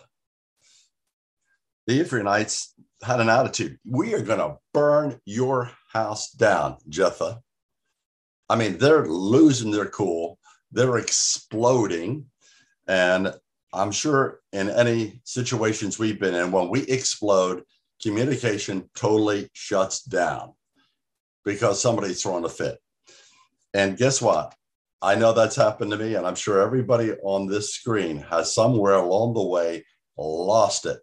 The 1.87 2.01
Ephraimites 2.01 2.75
had 3.03 3.21
an 3.21 3.29
attitude 3.29 3.79
we 3.87 4.15
are 4.15 4.23
going 4.23 4.39
to 4.39 4.57
burn 4.73 5.21
your 5.27 5.71
house 5.93 6.31
down, 6.31 6.79
Jephthah. 6.89 7.41
I 8.49 8.57
mean, 8.57 8.79
they're 8.79 9.07
losing 9.07 9.71
their 9.71 9.89
cool, 9.89 10.39
they're 10.73 10.97
exploding. 10.97 12.27
And 12.89 13.35
I'm 13.75 13.93
sure 13.93 14.41
in 14.53 14.71
any 14.71 15.21
situations 15.25 15.99
we've 15.99 16.21
been 16.21 16.35
in, 16.35 16.51
when 16.51 16.71
we 16.71 16.83
explode, 16.83 17.65
communication 18.03 18.89
totally 18.95 19.51
shuts 19.53 20.03
down 20.03 20.55
because 21.45 21.81
somebody's 21.81 22.23
throwing 22.23 22.45
a 22.45 22.49
fit. 22.49 22.79
And 23.73 23.97
guess 23.97 24.23
what? 24.23 24.55
I 25.03 25.17
know 25.17 25.33
that's 25.33 25.57
happened 25.57 25.91
to 25.91 25.99
me, 25.99 26.15
and 26.15 26.27
I'm 26.27 26.35
sure 26.35 26.63
everybody 26.63 27.13
on 27.23 27.47
this 27.47 27.75
screen 27.75 28.19
has 28.31 28.55
somewhere 28.55 28.95
along 28.95 29.35
the 29.35 29.45
way 29.45 29.85
lost 30.17 30.87
it. 30.87 30.99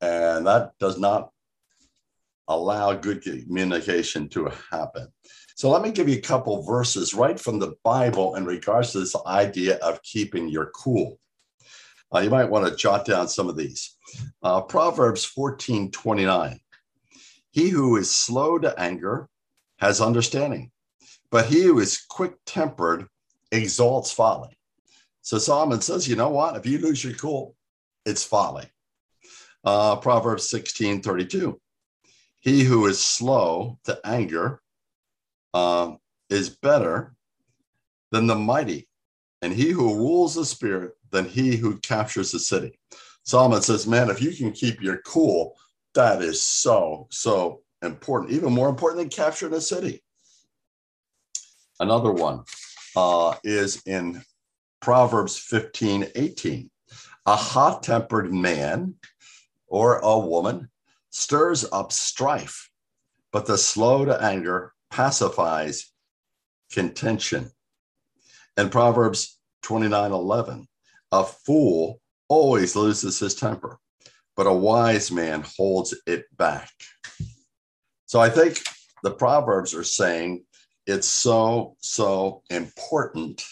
And 0.00 0.46
that 0.46 0.72
does 0.78 0.98
not 0.98 1.30
allow 2.46 2.94
good 2.94 3.22
communication 3.22 4.28
to 4.30 4.52
happen. 4.70 5.08
So 5.56 5.70
let 5.70 5.82
me 5.82 5.90
give 5.90 6.08
you 6.08 6.18
a 6.18 6.22
couple 6.22 6.62
verses 6.62 7.14
right 7.14 7.38
from 7.38 7.58
the 7.58 7.74
Bible 7.82 8.36
in 8.36 8.44
regards 8.44 8.92
to 8.92 9.00
this 9.00 9.16
idea 9.26 9.76
of 9.78 10.02
keeping 10.02 10.48
your 10.48 10.66
cool. 10.66 11.18
Uh, 12.14 12.20
you 12.20 12.30
might 12.30 12.48
want 12.48 12.66
to 12.66 12.76
jot 12.76 13.04
down 13.04 13.28
some 13.28 13.48
of 13.48 13.56
these. 13.56 13.96
Uh, 14.42 14.60
Proverbs 14.62 15.24
14 15.24 15.90
29. 15.90 16.60
He 17.50 17.68
who 17.70 17.96
is 17.96 18.10
slow 18.10 18.58
to 18.58 18.78
anger 18.78 19.28
has 19.78 20.00
understanding, 20.00 20.70
but 21.30 21.46
he 21.46 21.62
who 21.62 21.78
is 21.78 22.04
quick 22.08 22.34
tempered 22.46 23.06
exalts 23.50 24.12
folly. 24.12 24.56
So 25.22 25.38
Solomon 25.38 25.80
says, 25.80 26.08
you 26.08 26.16
know 26.16 26.30
what? 26.30 26.56
If 26.56 26.66
you 26.66 26.78
lose 26.78 27.02
your 27.02 27.14
cool, 27.14 27.54
it's 28.04 28.24
folly. 28.24 28.66
Uh, 29.64 29.96
Proverbs 29.96 30.48
16 30.48 31.02
32. 31.02 31.60
He 32.40 32.64
who 32.64 32.86
is 32.86 33.00
slow 33.00 33.78
to 33.84 33.98
anger 34.04 34.62
uh, 35.52 35.94
is 36.30 36.48
better 36.48 37.14
than 38.10 38.26
the 38.26 38.36
mighty, 38.36 38.88
and 39.42 39.52
he 39.52 39.70
who 39.70 39.96
rules 39.96 40.34
the 40.34 40.44
spirit 40.44 40.92
than 41.10 41.24
he 41.24 41.56
who 41.56 41.78
captures 41.78 42.32
the 42.32 42.38
city. 42.38 42.78
Solomon 43.24 43.60
says, 43.60 43.86
man, 43.86 44.08
if 44.08 44.22
you 44.22 44.32
can 44.32 44.52
keep 44.52 44.80
your 44.80 44.98
cool, 44.98 45.56
that 45.94 46.22
is 46.22 46.40
so, 46.40 47.06
so 47.10 47.60
important, 47.82 48.32
even 48.32 48.52
more 48.52 48.68
important 48.68 49.00
than 49.00 49.08
capturing 49.08 49.54
a 49.54 49.60
city. 49.60 50.02
Another 51.80 52.12
one 52.12 52.42
uh, 52.96 53.34
is 53.44 53.82
in 53.86 54.22
Proverbs 54.80 55.38
15 55.38 56.08
18. 56.14 56.70
A 57.26 57.36
hot 57.36 57.82
tempered 57.82 58.32
man 58.32 58.94
or 59.66 59.98
a 59.98 60.18
woman 60.18 60.70
stirs 61.10 61.64
up 61.72 61.92
strife, 61.92 62.70
but 63.32 63.46
the 63.46 63.58
slow 63.58 64.04
to 64.04 64.22
anger 64.22 64.72
pacifies 64.90 65.92
contention. 66.72 67.50
In 68.56 68.70
Proverbs 68.70 69.38
29 69.62 70.12
11, 70.12 70.68
a 71.12 71.24
fool 71.24 72.00
always 72.28 72.74
loses 72.74 73.18
his 73.18 73.34
temper, 73.34 73.78
but 74.36 74.46
a 74.46 74.52
wise 74.52 75.10
man 75.10 75.44
holds 75.56 75.94
it 76.06 76.24
back. 76.36 76.70
So 78.08 78.20
I 78.20 78.30
think 78.30 78.62
the 79.02 79.10
Proverbs 79.10 79.74
are 79.74 79.84
saying 79.84 80.44
it's 80.86 81.06
so, 81.06 81.76
so 81.80 82.42
important 82.48 83.44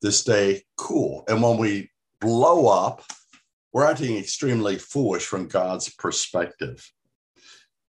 to 0.00 0.12
stay 0.12 0.62
cool. 0.76 1.24
And 1.26 1.42
when 1.42 1.58
we 1.58 1.90
blow 2.20 2.68
up, 2.68 3.02
we're 3.72 3.84
acting 3.84 4.16
extremely 4.16 4.78
foolish 4.78 5.26
from 5.26 5.48
God's 5.48 5.92
perspective. 5.92 6.88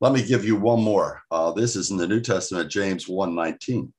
Let 0.01 0.15
me 0.15 0.27
give 0.27 0.43
you 0.43 0.57
one 0.57 0.83
more. 0.83 1.21
Uh, 1.31 1.53
this 1.53 1.77
is 1.77 1.91
in 1.91 1.99
the 1.99 2.09
New 2.09 2.23
Testament, 2.23 2.71
James 2.71 3.07
1 3.07 3.35
19. 3.35 3.93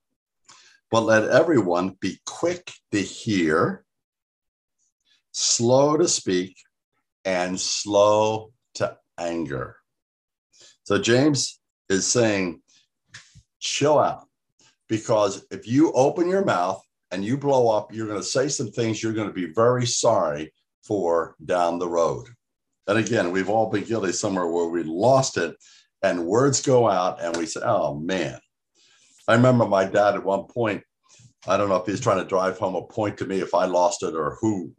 But 0.89 1.01
let 1.01 1.29
everyone 1.29 1.97
be 2.01 2.19
quick 2.25 2.73
to 2.91 2.99
hear, 2.99 3.85
slow 5.31 5.97
to 5.97 6.07
speak, 6.07 6.57
and 7.25 7.59
slow 7.59 8.53
to 8.75 8.97
anger. 9.19 9.77
So 10.83 10.97
James 10.97 11.59
is 11.89 12.05
saying, 12.05 12.61
chill 13.59 13.99
out. 13.99 14.27
Because 14.89 15.45
if 15.49 15.67
you 15.67 15.91
open 15.93 16.29
your 16.29 16.43
mouth 16.43 16.83
and 17.11 17.23
you 17.23 17.37
blow 17.37 17.69
up, 17.69 17.93
you're 17.93 18.07
going 18.07 18.19
to 18.19 18.25
say 18.25 18.47
some 18.47 18.71
things 18.71 19.01
you're 19.01 19.13
going 19.13 19.29
to 19.29 19.33
be 19.33 19.53
very 19.53 19.85
sorry 19.85 20.53
for 20.83 21.35
down 21.43 21.79
the 21.79 21.87
road. 21.87 22.27
And 22.87 22.97
again, 22.97 23.31
we've 23.31 23.49
all 23.49 23.69
been 23.69 23.85
guilty 23.85 24.11
somewhere 24.11 24.47
where 24.47 24.67
we 24.67 24.83
lost 24.83 25.37
it 25.37 25.55
and 26.01 26.25
words 26.25 26.61
go 26.61 26.89
out 26.89 27.21
and 27.21 27.35
we 27.37 27.45
say, 27.45 27.61
oh 27.63 27.95
man. 27.97 28.37
I 29.27 29.35
remember 29.35 29.65
my 29.65 29.85
dad 29.85 30.15
at 30.15 30.25
one 30.25 30.43
point, 30.45 30.83
I 31.47 31.55
don't 31.55 31.69
know 31.69 31.77
if 31.77 31.85
he's 31.85 32.01
trying 32.01 32.19
to 32.19 32.25
drive 32.25 32.57
home 32.57 32.75
a 32.75 32.83
point 32.83 33.17
to 33.19 33.25
me 33.25 33.39
if 33.39 33.53
I 33.53 33.65
lost 33.65 34.03
it 34.03 34.15
or 34.15 34.37
who 34.41 34.73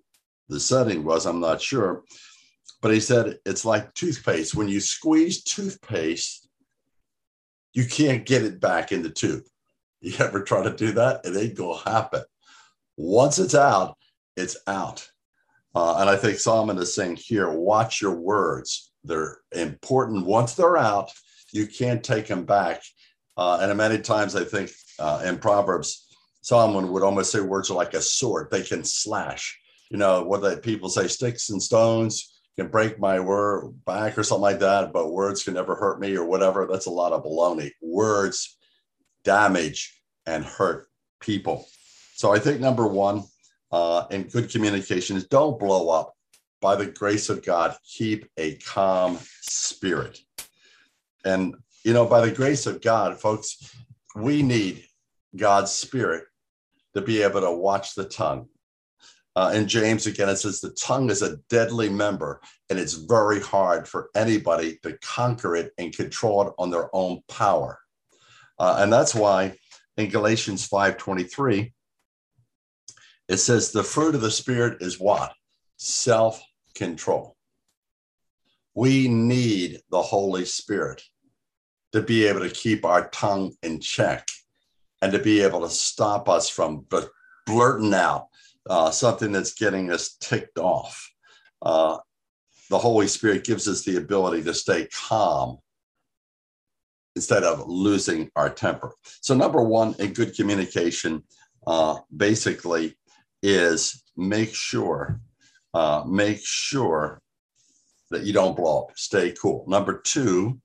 the 0.50 0.60
setting 0.60 1.02
was, 1.02 1.24
I'm 1.24 1.40
not 1.40 1.62
sure. 1.62 2.04
But 2.84 2.92
he 2.92 3.00
said 3.00 3.38
it's 3.46 3.64
like 3.64 3.94
toothpaste. 3.94 4.54
When 4.54 4.68
you 4.68 4.78
squeeze 4.78 5.42
toothpaste, 5.42 6.46
you 7.72 7.86
can't 7.86 8.26
get 8.26 8.42
it 8.42 8.60
back 8.60 8.92
in 8.92 9.02
the 9.02 9.08
tube. 9.08 9.44
You 10.02 10.12
ever 10.18 10.42
try 10.42 10.62
to 10.62 10.76
do 10.76 10.92
that? 10.92 11.22
It 11.24 11.34
ain't 11.34 11.56
gonna 11.56 11.78
happen. 11.78 12.24
Once 12.98 13.38
it's 13.38 13.54
out, 13.54 13.96
it's 14.36 14.58
out. 14.66 15.08
Uh, 15.74 15.96
and 16.00 16.10
I 16.10 16.16
think 16.16 16.38
Solomon 16.38 16.76
is 16.76 16.94
saying 16.94 17.16
here, 17.22 17.50
watch 17.50 18.02
your 18.02 18.16
words. 18.16 18.92
They're 19.02 19.38
important. 19.52 20.26
Once 20.26 20.52
they're 20.52 20.76
out, 20.76 21.10
you 21.52 21.66
can't 21.66 22.04
take 22.04 22.26
them 22.26 22.44
back. 22.44 22.82
Uh, 23.34 23.60
and 23.62 23.74
many 23.78 23.98
times 23.98 24.36
I 24.36 24.44
think 24.44 24.70
uh, 24.98 25.22
in 25.24 25.38
Proverbs, 25.38 26.06
Solomon 26.42 26.92
would 26.92 27.02
almost 27.02 27.32
say 27.32 27.40
words 27.40 27.70
are 27.70 27.78
like 27.78 27.94
a 27.94 28.02
sword. 28.02 28.48
They 28.50 28.62
can 28.62 28.84
slash. 28.84 29.58
You 29.90 29.96
know, 29.96 30.22
what 30.22 30.42
the 30.42 30.58
people 30.58 30.90
say, 30.90 31.08
sticks 31.08 31.48
and 31.48 31.62
stones 31.62 32.33
can 32.56 32.68
break 32.68 32.98
my 32.98 33.20
word 33.20 33.74
back 33.84 34.16
or 34.16 34.22
something 34.22 34.42
like 34.42 34.60
that, 34.60 34.92
but 34.92 35.12
words 35.12 35.42
can 35.42 35.54
never 35.54 35.74
hurt 35.74 36.00
me 36.00 36.16
or 36.16 36.24
whatever. 36.24 36.66
That's 36.70 36.86
a 36.86 36.90
lot 36.90 37.12
of 37.12 37.24
baloney. 37.24 37.70
Words 37.82 38.56
damage 39.24 40.00
and 40.26 40.44
hurt 40.44 40.88
people. 41.20 41.66
So 42.14 42.32
I 42.32 42.38
think 42.38 42.60
number 42.60 42.86
one, 42.86 43.24
uh, 43.72 44.06
in 44.10 44.24
good 44.24 44.50
communication 44.50 45.16
is 45.16 45.26
don't 45.26 45.58
blow 45.58 45.88
up. 45.88 46.12
By 46.60 46.76
the 46.76 46.86
grace 46.86 47.28
of 47.28 47.44
God, 47.44 47.76
keep 47.84 48.26
a 48.38 48.54
calm 48.56 49.18
spirit. 49.42 50.18
And, 51.24 51.56
you 51.84 51.92
know, 51.92 52.06
by 52.06 52.24
the 52.24 52.30
grace 52.30 52.66
of 52.66 52.80
God, 52.80 53.20
folks, 53.20 53.74
we 54.14 54.42
need 54.42 54.84
God's 55.36 55.72
spirit 55.72 56.24
to 56.94 57.02
be 57.02 57.20
able 57.22 57.40
to 57.40 57.50
watch 57.50 57.94
the 57.94 58.04
tongue. 58.04 58.48
Uh, 59.36 59.52
in 59.54 59.66
James, 59.66 60.06
again, 60.06 60.28
it 60.28 60.36
says 60.36 60.60
the 60.60 60.70
tongue 60.70 61.10
is 61.10 61.22
a 61.22 61.38
deadly 61.50 61.88
member, 61.88 62.40
and 62.70 62.78
it's 62.78 62.94
very 62.94 63.40
hard 63.40 63.88
for 63.88 64.10
anybody 64.14 64.78
to 64.82 64.96
conquer 64.98 65.56
it 65.56 65.72
and 65.76 65.96
control 65.96 66.48
it 66.48 66.54
on 66.56 66.70
their 66.70 66.88
own 66.94 67.20
power. 67.28 67.80
Uh, 68.58 68.76
and 68.78 68.92
that's 68.92 69.14
why 69.14 69.56
in 69.96 70.08
Galatians 70.08 70.68
5:23, 70.68 71.72
it 73.28 73.38
says 73.38 73.72
the 73.72 73.82
fruit 73.82 74.14
of 74.14 74.20
the 74.20 74.30
spirit 74.30 74.80
is 74.80 75.00
what? 75.00 75.32
Self-control. 75.78 77.36
We 78.74 79.08
need 79.08 79.80
the 79.90 80.02
Holy 80.02 80.44
Spirit 80.44 81.02
to 81.92 82.02
be 82.02 82.26
able 82.26 82.40
to 82.40 82.50
keep 82.50 82.84
our 82.84 83.08
tongue 83.10 83.54
in 83.62 83.80
check 83.80 84.28
and 85.00 85.12
to 85.12 85.18
be 85.18 85.40
able 85.40 85.60
to 85.60 85.70
stop 85.70 86.28
us 86.28 86.48
from 86.48 86.86
blurting 87.46 87.94
out 87.94 88.28
uh, 88.68 88.90
something 88.90 89.32
that's 89.32 89.54
getting 89.54 89.90
us 89.90 90.16
ticked 90.20 90.58
off. 90.58 91.10
Uh, 91.62 91.98
the 92.70 92.78
Holy 92.78 93.06
Spirit 93.06 93.44
gives 93.44 93.68
us 93.68 93.84
the 93.84 93.96
ability 93.96 94.42
to 94.44 94.54
stay 94.54 94.88
calm 95.08 95.58
instead 97.16 97.44
of 97.44 97.68
losing 97.68 98.30
our 98.36 98.50
temper. 98.50 98.92
So, 99.20 99.34
number 99.34 99.62
one, 99.62 99.94
in 99.98 100.12
good 100.12 100.34
communication, 100.34 101.22
uh, 101.66 101.98
basically, 102.14 102.96
is 103.42 104.02
make 104.16 104.54
sure, 104.54 105.20
uh, 105.74 106.04
make 106.06 106.40
sure 106.42 107.20
that 108.10 108.22
you 108.22 108.32
don't 108.32 108.56
blow 108.56 108.84
up. 108.84 108.96
Stay 108.96 109.32
cool. 109.32 109.64
Number 109.68 110.00
two 110.00 110.60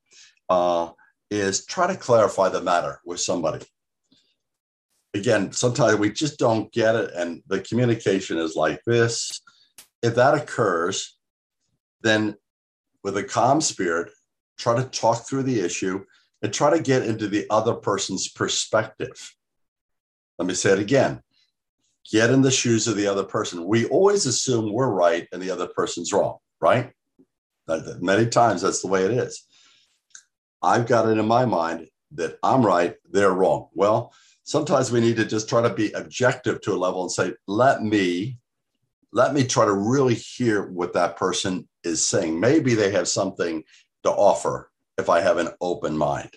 uh, 0.49 0.91
is 1.29 1.65
try 1.65 1.87
to 1.87 1.95
clarify 1.95 2.49
the 2.49 2.61
matter 2.61 2.99
with 3.05 3.19
somebody. 3.19 3.65
Again, 5.13 5.51
sometimes 5.51 5.97
we 5.97 6.11
just 6.11 6.37
don't 6.37 6.71
get 6.71 6.95
it, 6.95 7.11
and 7.15 7.41
the 7.47 7.61
communication 7.61 8.37
is 8.37 8.55
like 8.55 8.81
this. 8.85 9.41
If 10.03 10.15
that 10.15 10.35
occurs, 10.35 11.17
then 12.01 12.35
with 13.03 13.17
a 13.17 13.23
calm 13.23 13.59
spirit, 13.61 14.11
try 14.57 14.75
to 14.75 14.87
talk 14.89 15.27
through 15.27 15.43
the 15.43 15.59
issue 15.59 16.05
and 16.41 16.53
try 16.53 16.69
to 16.69 16.81
get 16.81 17.03
into 17.03 17.27
the 17.27 17.47
other 17.49 17.73
person's 17.73 18.29
perspective. 18.29 19.35
Let 20.37 20.47
me 20.47 20.53
say 20.53 20.71
it 20.71 20.79
again 20.79 21.21
get 22.11 22.31
in 22.31 22.41
the 22.41 22.51
shoes 22.51 22.87
of 22.87 22.95
the 22.95 23.07
other 23.07 23.23
person. 23.23 23.67
We 23.67 23.85
always 23.85 24.25
assume 24.25 24.73
we're 24.73 24.89
right 24.89 25.27
and 25.31 25.41
the 25.41 25.51
other 25.51 25.67
person's 25.67 26.11
wrong, 26.11 26.37
right? 26.59 26.91
Many 27.99 28.27
times 28.27 28.61
that's 28.61 28.81
the 28.81 28.87
way 28.87 29.05
it 29.05 29.11
is. 29.11 29.45
I've 30.61 30.87
got 30.87 31.07
it 31.07 31.17
in 31.17 31.27
my 31.27 31.45
mind 31.45 31.87
that 32.13 32.39
I'm 32.41 32.65
right, 32.65 32.95
they're 33.11 33.33
wrong. 33.33 33.67
Well, 33.73 34.13
sometimes 34.49 34.91
we 34.91 34.99
need 34.99 35.15
to 35.15 35.25
just 35.25 35.47
try 35.47 35.61
to 35.61 35.71
be 35.71 35.91
objective 35.91 36.59
to 36.59 36.73
a 36.73 36.75
level 36.75 37.03
and 37.03 37.11
say, 37.11 37.31
let 37.45 37.83
me, 37.83 38.35
let 39.13 39.31
me 39.31 39.43
try 39.43 39.63
to 39.63 39.73
really 39.73 40.15
hear 40.15 40.65
what 40.71 40.91
that 40.91 41.15
person 41.17 41.69
is 41.83 42.07
saying. 42.07 42.39
Maybe 42.39 42.73
they 42.73 42.89
have 42.89 43.07
something 43.07 43.63
to 44.01 44.09
offer 44.09 44.71
if 44.97 45.07
I 45.07 45.21
have 45.21 45.37
an 45.37 45.49
open 45.61 45.95
mind. 45.95 46.31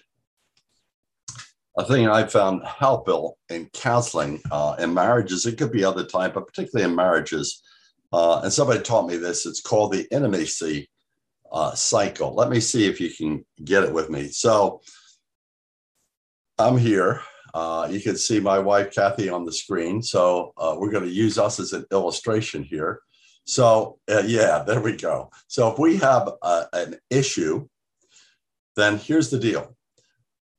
A 1.79 1.87
thing 1.87 2.07
I 2.07 2.27
found 2.27 2.67
helpful 2.67 3.39
in 3.49 3.71
counseling 3.73 4.43
uh, 4.51 4.77
in 4.79 4.93
marriages, 4.93 5.47
it 5.47 5.57
could 5.57 5.73
be 5.73 5.83
other 5.83 6.05
time, 6.05 6.33
but 6.35 6.47
particularly 6.47 6.91
in 6.91 6.95
marriages. 6.95 7.63
Uh, 8.13 8.43
and 8.45 8.53
somebody 8.53 8.83
taught 8.83 9.09
me 9.09 9.17
this. 9.17 9.47
It's 9.47 9.63
called 9.63 9.95
the 9.95 10.07
intimacy 10.15 10.91
uh, 11.51 11.75
cycle. 11.75 12.35
Let 12.35 12.51
me 12.51 12.61
see 12.61 12.85
if 12.85 13.01
you 13.01 13.09
can 13.09 13.47
get 13.65 13.85
it 13.85 13.95
with 13.95 14.11
me. 14.11 14.29
So 14.29 14.83
I'm 16.59 16.77
here. 16.77 17.23
Uh, 17.55 17.89
you 17.91 18.01
can 18.01 18.17
see 18.17 18.41
my 18.41 18.59
wife 18.59 18.95
Kathy 18.95 19.29
on 19.29 19.45
the 19.45 19.53
screen. 19.53 20.03
So 20.03 20.53
uh, 20.57 20.77
we're 20.79 20.91
going 20.91 21.05
to 21.05 21.11
use 21.11 21.39
us 21.39 21.61
as 21.61 21.73
an 21.73 21.85
illustration 21.93 22.63
here. 22.63 23.01
So 23.45 23.99
uh, 24.11 24.23
yeah, 24.25 24.63
there 24.67 24.81
we 24.81 24.97
go. 24.97 25.31
So 25.49 25.71
if 25.71 25.79
we 25.79 25.97
have 25.99 26.31
an 26.73 26.97
issue 27.11 27.69
then 28.77 28.99
here's 28.99 29.31
the 29.31 29.39
deal 29.39 29.77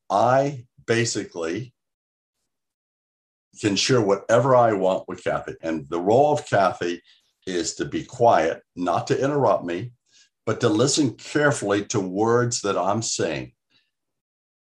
I 0.10 0.66
basically 0.86 1.74
can 3.60 3.76
share 3.76 4.02
whatever 4.02 4.56
I 4.56 4.74
want 4.74 5.08
with 5.08 5.24
Kathy. 5.24 5.56
And 5.62 5.88
the 5.90 6.00
role 6.00 6.34
of 6.34 6.48
Kathy 6.48 7.02
is 7.46 7.76
to 7.76 7.86
be 7.86 8.04
quiet, 8.04 8.62
not 8.76 9.08
to 9.08 9.22
interrupt 9.22 9.64
me, 9.64 9.92
but 10.46 10.60
to 10.62 10.70
listen 10.70 11.16
carefully 11.16 11.86
to 11.86 12.00
words 12.00 12.62
that 12.62 12.78
I'm 12.78 13.02
saying. 13.02 13.54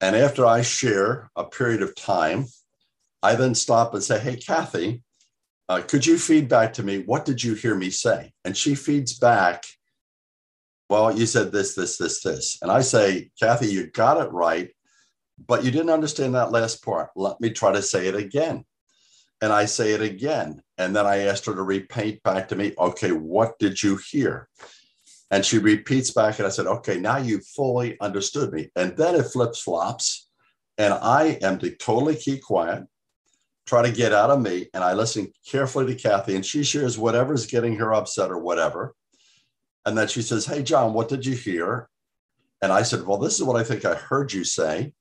And 0.06 0.16
after 0.16 0.46
I 0.46 0.62
share 0.62 1.32
a 1.36 1.46
period 1.46 1.82
of 1.82 1.96
time, 1.96 2.46
I 3.24 3.34
then 3.34 3.56
stop 3.56 3.96
and 3.96 4.04
say, 4.04 4.20
Hey, 4.20 4.36
Kathy, 4.36 5.02
uh, 5.68 5.82
could 5.82 6.06
you 6.06 6.20
feed 6.20 6.48
back 6.48 6.74
to 6.74 6.84
me? 6.84 7.00
What 7.00 7.26
did 7.26 7.44
you 7.44 7.56
hear 7.56 7.74
me 7.74 7.90
say? 7.90 8.32
And 8.44 8.56
she 8.56 8.76
feeds 8.76 9.18
back 9.18 9.66
well, 10.90 11.18
you 11.18 11.26
said 11.26 11.52
this, 11.52 11.74
this, 11.74 11.98
this, 11.98 12.22
this. 12.22 12.60
And 12.62 12.70
I 12.70 12.82
say, 12.82 13.32
Kathy, 13.42 13.68
you 13.68 13.88
got 13.88 14.24
it 14.24 14.32
right, 14.32 14.70
but 15.48 15.64
you 15.64 15.72
didn't 15.72 15.90
understand 15.90 16.36
that 16.36 16.52
last 16.52 16.86
part. 16.86 17.10
Let 17.16 17.42
me 17.42 17.50
try 17.50 17.72
to 17.72 17.82
say 17.82 18.06
it 18.08 18.16
again. 18.16 18.66
And 19.42 19.52
I 19.52 19.66
say 19.66 19.94
it 19.94 20.02
again. 20.04 20.62
And 20.78 20.96
then 20.96 21.08
I 21.08 21.22
asked 21.26 21.48
her 21.48 21.56
to 21.56 21.64
repaint 21.64 22.22
back 22.22 22.50
to 22.50 22.56
me, 22.56 22.74
okay, 22.78 23.12
what 23.12 23.58
did 23.58 23.82
you 23.82 23.98
hear? 24.12 24.48
And 25.32 25.44
she 25.44 25.58
repeats 25.58 26.12
back, 26.12 26.38
and 26.38 26.46
I 26.46 26.52
said, 26.52 26.68
okay, 26.68 27.00
now 27.00 27.18
you 27.18 27.40
fully 27.40 28.00
understood 28.00 28.54
me. 28.54 28.70
And 28.76 28.96
then 28.96 29.16
it 29.16 29.24
flips 29.24 29.62
flops. 29.62 30.30
And 30.78 30.94
I 30.94 31.40
am 31.42 31.58
to 31.60 31.72
totally 31.72 32.16
keep 32.16 32.44
quiet, 32.44 32.84
try 33.66 33.82
to 33.82 33.92
get 33.92 34.14
out 34.14 34.30
of 34.30 34.42
me. 34.42 34.68
And 34.74 34.84
I 34.84 34.94
listen 34.94 35.32
carefully 35.50 35.88
to 35.88 35.96
Kathy, 35.96 36.36
and 36.36 36.46
she 36.46 36.64
shares 36.64 36.98
whatever's 36.98 37.48
getting 37.48 37.76
her 37.78 37.94
upset 37.94 38.30
or 38.30 38.38
whatever. 38.38 38.94
And 39.86 39.98
then 39.98 40.08
she 40.08 40.22
says, 40.22 40.46
Hey, 40.46 40.64
John, 40.64 40.94
what 40.94 41.10
did 41.10 41.26
you 41.26 41.36
hear? 41.36 41.90
And 42.62 42.72
I 42.72 42.82
said, 42.82 43.06
Well, 43.06 43.18
this 43.18 43.36
is 43.36 43.44
what 43.44 43.56
I 43.56 43.64
think 43.64 43.86
I 43.86 43.96
heard 43.96 44.34
you 44.34 44.44
say. 44.44 44.94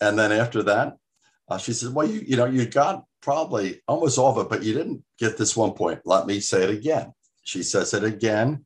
And 0.00 0.18
then 0.18 0.32
after 0.32 0.62
that, 0.64 0.96
uh, 1.48 1.58
she 1.58 1.72
said, 1.72 1.94
Well, 1.94 2.06
you, 2.06 2.22
you 2.26 2.36
know, 2.36 2.46
you 2.46 2.66
got 2.66 3.04
probably 3.20 3.80
almost 3.88 4.18
all 4.18 4.38
of 4.38 4.44
it, 4.44 4.50
but 4.50 4.62
you 4.62 4.74
didn't 4.74 5.02
get 5.18 5.36
this 5.36 5.56
one 5.56 5.72
point. 5.72 6.00
Let 6.04 6.26
me 6.26 6.40
say 6.40 6.62
it 6.62 6.70
again. 6.70 7.12
She 7.42 7.62
says 7.62 7.94
it 7.94 8.04
again. 8.04 8.64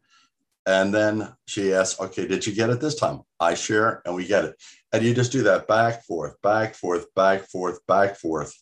And 0.67 0.95
then 0.95 1.35
she 1.47 1.75
asks, 1.75 2.01
okay, 2.01 2.27
did 2.27 2.47
you 2.47 2.55
get 2.55 2.71
it 2.71 2.81
this 2.81 2.95
time? 2.95 3.21
I 3.39 3.55
share 3.55 4.03
and 4.05 4.15
we 4.15 4.27
get 4.27 4.45
it. 4.45 4.63
And 4.93 5.05
you 5.05 5.15
just 5.15 5.33
do 5.33 5.43
that 5.43 5.69
back, 5.69 6.05
forth, 6.05 6.41
back, 6.43 6.75
forth, 6.75 7.13
back, 7.15 7.49
forth, 7.51 7.87
back, 7.87 8.17
forth. 8.17 8.55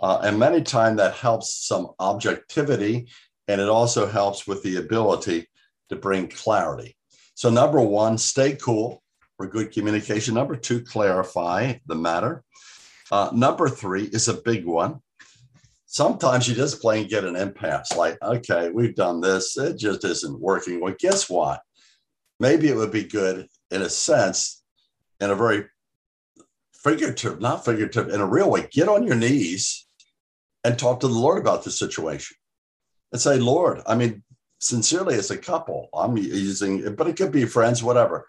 Uh, 0.00 0.20
and 0.22 0.38
many 0.38 0.62
times 0.62 0.98
that 0.98 1.14
helps 1.14 1.66
some 1.66 1.90
objectivity 1.98 3.08
and 3.48 3.60
it 3.60 3.68
also 3.68 4.06
helps 4.06 4.46
with 4.46 4.62
the 4.62 4.76
ability 4.76 5.48
to 5.88 5.96
bring 5.96 6.28
clarity. 6.28 6.96
So, 7.34 7.50
number 7.50 7.80
one, 7.80 8.16
stay 8.16 8.54
cool 8.54 9.02
for 9.36 9.46
good 9.46 9.72
communication. 9.72 10.34
Number 10.34 10.54
two, 10.54 10.82
clarify 10.82 11.74
the 11.86 11.96
matter. 11.96 12.44
Uh, 13.10 13.30
number 13.34 13.68
three 13.68 14.04
is 14.04 14.28
a 14.28 14.34
big 14.34 14.64
one 14.64 15.00
sometimes 15.92 16.46
you 16.46 16.54
just 16.54 16.80
plain 16.80 17.08
get 17.08 17.24
an 17.24 17.34
impasse 17.34 17.96
like, 17.96 18.16
okay, 18.22 18.70
we've 18.70 18.94
done 18.94 19.20
this, 19.20 19.58
it 19.58 19.76
just 19.76 20.04
isn't 20.04 20.40
working. 20.40 20.80
Well, 20.80 20.94
guess 20.96 21.28
what? 21.28 21.62
Maybe 22.38 22.68
it 22.68 22.76
would 22.76 22.92
be 22.92 23.02
good 23.02 23.48
in 23.72 23.82
a 23.82 23.90
sense, 23.90 24.62
in 25.18 25.30
a 25.30 25.34
very 25.34 25.66
figurative, 26.72 27.40
not 27.40 27.64
figurative, 27.64 28.08
in 28.08 28.20
a 28.20 28.26
real 28.26 28.48
way, 28.48 28.68
get 28.70 28.88
on 28.88 29.04
your 29.04 29.16
knees 29.16 29.84
and 30.62 30.78
talk 30.78 31.00
to 31.00 31.08
the 31.08 31.12
Lord 31.12 31.38
about 31.38 31.64
the 31.64 31.72
situation 31.72 32.36
and 33.10 33.20
say, 33.20 33.40
Lord, 33.40 33.80
I 33.84 33.96
mean, 33.96 34.22
sincerely 34.60 35.16
as 35.16 35.32
a 35.32 35.36
couple, 35.36 35.88
I'm 35.92 36.16
using, 36.16 36.94
but 36.94 37.08
it 37.08 37.16
could 37.16 37.32
be 37.32 37.46
friends, 37.46 37.82
whatever 37.82 38.28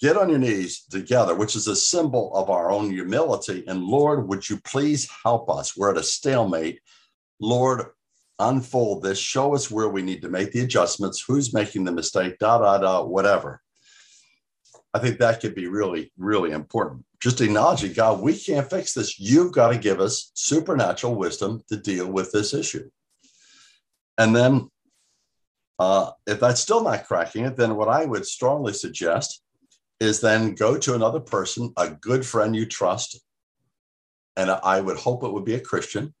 get 0.00 0.16
on 0.16 0.28
your 0.28 0.38
knees 0.38 0.84
together, 0.84 1.34
which 1.34 1.56
is 1.56 1.68
a 1.68 1.76
symbol 1.76 2.34
of 2.34 2.50
our 2.50 2.70
own 2.70 2.90
humility. 2.90 3.64
And 3.66 3.84
Lord, 3.84 4.28
would 4.28 4.48
you 4.48 4.58
please 4.58 5.08
help 5.22 5.48
us? 5.48 5.76
We're 5.76 5.90
at 5.90 5.96
a 5.96 6.02
stalemate. 6.02 6.80
Lord, 7.40 7.86
unfold 8.38 9.02
this, 9.02 9.18
show 9.18 9.54
us 9.54 9.70
where 9.70 9.88
we 9.88 10.02
need 10.02 10.22
to 10.22 10.28
make 10.28 10.52
the 10.52 10.60
adjustments, 10.60 11.24
who's 11.26 11.54
making 11.54 11.84
the 11.84 11.92
mistake, 11.92 12.38
da, 12.38 12.58
da, 12.58 12.78
da, 12.78 13.04
whatever. 13.04 13.60
I 14.92 14.98
think 14.98 15.18
that 15.18 15.40
could 15.40 15.54
be 15.54 15.66
really, 15.66 16.12
really 16.16 16.52
important. 16.52 17.04
Just 17.20 17.40
acknowledging, 17.40 17.92
God, 17.92 18.20
we 18.20 18.36
can't 18.36 18.68
fix 18.68 18.94
this. 18.94 19.18
You've 19.18 19.52
got 19.52 19.70
to 19.70 19.78
give 19.78 20.00
us 20.00 20.30
supernatural 20.34 21.14
wisdom 21.14 21.62
to 21.68 21.76
deal 21.76 22.06
with 22.06 22.30
this 22.32 22.54
issue. 22.54 22.90
And 24.18 24.34
then, 24.34 24.68
uh, 25.78 26.12
if 26.26 26.38
that's 26.38 26.60
still 26.60 26.84
not 26.84 27.06
cracking 27.06 27.44
it, 27.44 27.56
then 27.56 27.74
what 27.74 27.88
I 27.88 28.04
would 28.04 28.24
strongly 28.26 28.72
suggest 28.72 29.42
is 30.04 30.20
then 30.20 30.54
go 30.54 30.78
to 30.78 30.94
another 30.94 31.20
person, 31.20 31.72
a 31.76 31.90
good 31.90 32.24
friend 32.24 32.54
you 32.54 32.66
trust, 32.66 33.20
and 34.36 34.50
I 34.50 34.80
would 34.80 34.96
hope 34.96 35.24
it 35.24 35.32
would 35.32 35.44
be 35.44 35.54
a 35.54 35.60
Christian. 35.60 36.14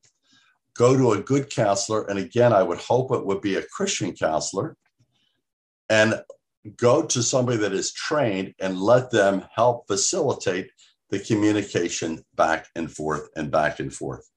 Go 0.74 0.96
to 0.96 1.12
a 1.12 1.22
good 1.22 1.50
counselor, 1.50 2.08
and 2.08 2.18
again, 2.18 2.52
I 2.52 2.62
would 2.62 2.78
hope 2.78 3.12
it 3.12 3.24
would 3.24 3.40
be 3.40 3.56
a 3.56 3.62
Christian 3.62 4.12
counselor, 4.12 4.76
and 5.88 6.20
go 6.76 7.04
to 7.04 7.22
somebody 7.22 7.58
that 7.58 7.72
is 7.72 7.92
trained 7.92 8.54
and 8.58 8.80
let 8.80 9.10
them 9.10 9.44
help 9.54 9.86
facilitate 9.86 10.70
the 11.10 11.20
communication 11.20 12.24
back 12.34 12.66
and 12.74 12.90
forth 12.90 13.28
and 13.36 13.50
back 13.50 13.80
and 13.80 13.92
forth. 13.92 14.28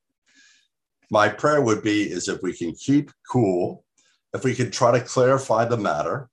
My 1.09 1.29
prayer 1.29 1.61
would 1.61 1.81
be 1.81 2.03
is 2.03 2.27
if 2.27 2.41
we 2.41 2.53
can 2.53 2.73
keep 2.73 3.11
cool, 3.31 3.85
if 4.33 4.43
we 4.43 4.53
can 4.53 4.69
try 4.71 4.91
to 4.91 5.03
clarify 5.03 5.65
the 5.65 5.77
matter, 5.77 6.29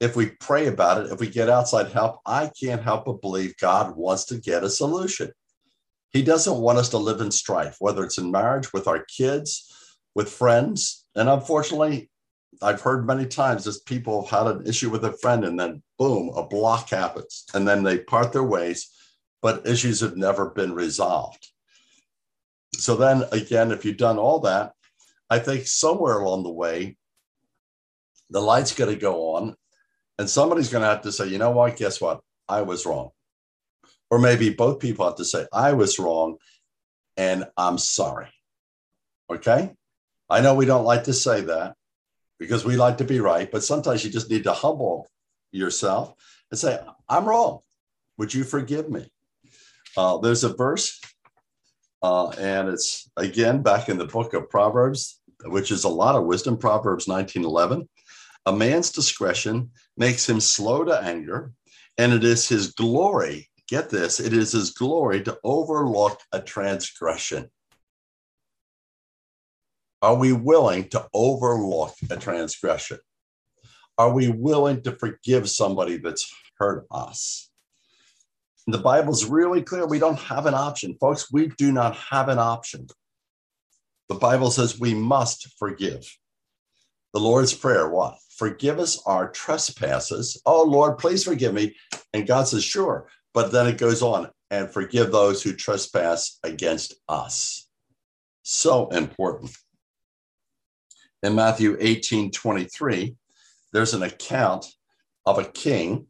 if 0.00 0.14
we 0.14 0.26
pray 0.40 0.66
about 0.66 1.04
it, 1.04 1.12
if 1.12 1.18
we 1.18 1.28
get 1.28 1.48
outside 1.48 1.90
help, 1.90 2.20
I 2.24 2.50
can't 2.60 2.82
help 2.82 3.06
but 3.06 3.20
believe 3.20 3.56
God 3.56 3.96
wants 3.96 4.24
to 4.26 4.38
get 4.38 4.64
a 4.64 4.70
solution. 4.70 5.32
He 6.10 6.22
doesn't 6.22 6.60
want 6.60 6.78
us 6.78 6.88
to 6.90 6.98
live 6.98 7.20
in 7.20 7.30
strife, 7.30 7.76
whether 7.80 8.04
it's 8.04 8.18
in 8.18 8.30
marriage, 8.30 8.72
with 8.72 8.86
our 8.86 9.04
kids, 9.04 9.72
with 10.14 10.30
friends. 10.30 11.04
And 11.14 11.28
unfortunately, 11.28 12.10
I've 12.62 12.80
heard 12.80 13.06
many 13.06 13.26
times 13.26 13.64
that 13.64 13.84
people 13.86 14.22
have 14.22 14.46
had 14.46 14.56
an 14.56 14.66
issue 14.66 14.88
with 14.88 15.04
a 15.04 15.12
friend 15.12 15.44
and 15.44 15.58
then 15.58 15.82
boom, 15.98 16.30
a 16.34 16.44
block 16.44 16.88
happens 16.90 17.44
and 17.54 17.66
then 17.68 17.82
they 17.82 17.98
part 17.98 18.32
their 18.32 18.44
ways, 18.44 18.90
but 19.42 19.66
issues 19.66 20.00
have 20.00 20.16
never 20.16 20.50
been 20.50 20.74
resolved. 20.74 21.48
So 22.74 22.96
then 22.96 23.24
again, 23.32 23.70
if 23.70 23.84
you've 23.84 23.96
done 23.96 24.18
all 24.18 24.40
that, 24.40 24.72
I 25.28 25.38
think 25.40 25.66
somewhere 25.66 26.18
along 26.18 26.44
the 26.44 26.50
way, 26.50 26.96
the 28.30 28.40
light's 28.40 28.74
going 28.74 28.92
to 28.92 29.00
go 29.00 29.34
on 29.34 29.56
and 30.18 30.28
somebody's 30.28 30.70
going 30.70 30.82
to 30.82 30.88
have 30.88 31.02
to 31.02 31.12
say, 31.12 31.28
you 31.28 31.38
know 31.38 31.50
what? 31.50 31.76
Guess 31.76 32.00
what? 32.00 32.20
I 32.48 32.62
was 32.62 32.86
wrong. 32.86 33.10
Or 34.10 34.18
maybe 34.18 34.50
both 34.50 34.80
people 34.80 35.06
have 35.06 35.16
to 35.16 35.24
say, 35.24 35.46
I 35.52 35.74
was 35.74 35.98
wrong 35.98 36.38
and 37.16 37.44
I'm 37.56 37.78
sorry. 37.78 38.28
Okay. 39.30 39.74
I 40.30 40.40
know 40.40 40.54
we 40.54 40.66
don't 40.66 40.84
like 40.84 41.04
to 41.04 41.12
say 41.12 41.42
that 41.42 41.74
because 42.38 42.64
we 42.64 42.76
like 42.76 42.98
to 42.98 43.04
be 43.04 43.20
right, 43.20 43.50
but 43.50 43.64
sometimes 43.64 44.04
you 44.04 44.10
just 44.10 44.30
need 44.30 44.44
to 44.44 44.52
humble 44.52 45.08
yourself 45.52 46.14
and 46.50 46.58
say, 46.58 46.78
I'm 47.08 47.26
wrong. 47.26 47.60
Would 48.16 48.32
you 48.34 48.44
forgive 48.44 48.90
me? 48.90 49.10
Uh, 49.96 50.18
there's 50.18 50.44
a 50.44 50.54
verse, 50.54 51.00
uh, 52.02 52.28
and 52.30 52.68
it's 52.68 53.10
again 53.16 53.62
back 53.62 53.88
in 53.88 53.98
the 53.98 54.06
book 54.06 54.34
of 54.34 54.50
Proverbs, 54.50 55.20
which 55.44 55.70
is 55.70 55.84
a 55.84 55.88
lot 55.88 56.14
of 56.14 56.24
wisdom, 56.24 56.56
Proverbs 56.56 57.08
19 57.08 57.44
11. 57.44 57.88
A 58.46 58.52
man's 58.52 58.90
discretion 58.90 59.70
makes 59.98 60.28
him 60.28 60.40
slow 60.40 60.84
to 60.84 61.02
anger, 61.02 61.52
and 61.98 62.12
it 62.12 62.24
is 62.24 62.48
his 62.48 62.72
glory, 62.72 63.50
get 63.68 63.90
this, 63.90 64.20
it 64.20 64.32
is 64.32 64.52
his 64.52 64.70
glory 64.70 65.22
to 65.24 65.38
overlook 65.44 66.20
a 66.32 66.40
transgression. 66.40 67.50
Are 70.00 70.14
we 70.14 70.32
willing 70.32 70.88
to 70.90 71.06
overlook 71.12 71.94
a 72.08 72.16
transgression? 72.16 72.98
Are 73.98 74.12
we 74.12 74.28
willing 74.28 74.82
to 74.82 74.92
forgive 74.92 75.50
somebody 75.50 75.96
that's 75.96 76.32
hurt 76.58 76.86
us? 76.90 77.50
The 78.68 78.78
Bible's 78.78 79.24
really 79.24 79.62
clear. 79.62 79.86
We 79.86 79.98
don't 79.98 80.18
have 80.20 80.46
an 80.46 80.54
option. 80.54 80.94
Folks, 81.00 81.32
we 81.32 81.48
do 81.58 81.72
not 81.72 81.96
have 81.96 82.28
an 82.28 82.38
option. 82.38 82.86
The 84.08 84.14
Bible 84.14 84.50
says 84.52 84.78
we 84.78 84.94
must 84.94 85.48
forgive. 85.58 86.16
The 87.12 87.20
Lord's 87.20 87.54
Prayer, 87.54 87.88
what? 87.88 88.18
Forgive 88.38 88.78
us 88.78 89.02
our 89.04 89.30
trespasses. 89.30 90.40
Oh, 90.46 90.62
Lord, 90.62 90.96
please 90.96 91.24
forgive 91.24 91.52
me. 91.52 91.76
And 92.14 92.26
God 92.26 92.44
says, 92.46 92.64
sure. 92.64 93.08
But 93.34 93.52
then 93.52 93.66
it 93.66 93.78
goes 93.78 94.00
on 94.00 94.30
and 94.50 94.70
forgive 94.70 95.12
those 95.12 95.42
who 95.42 95.52
trespass 95.52 96.38
against 96.44 96.94
us. 97.08 97.68
So 98.42 98.88
important. 98.88 99.50
In 101.22 101.34
Matthew 101.34 101.76
18 101.80 102.30
23, 102.30 103.16
there's 103.72 103.92
an 103.92 104.04
account 104.04 104.66
of 105.26 105.38
a 105.38 105.44
king, 105.44 106.06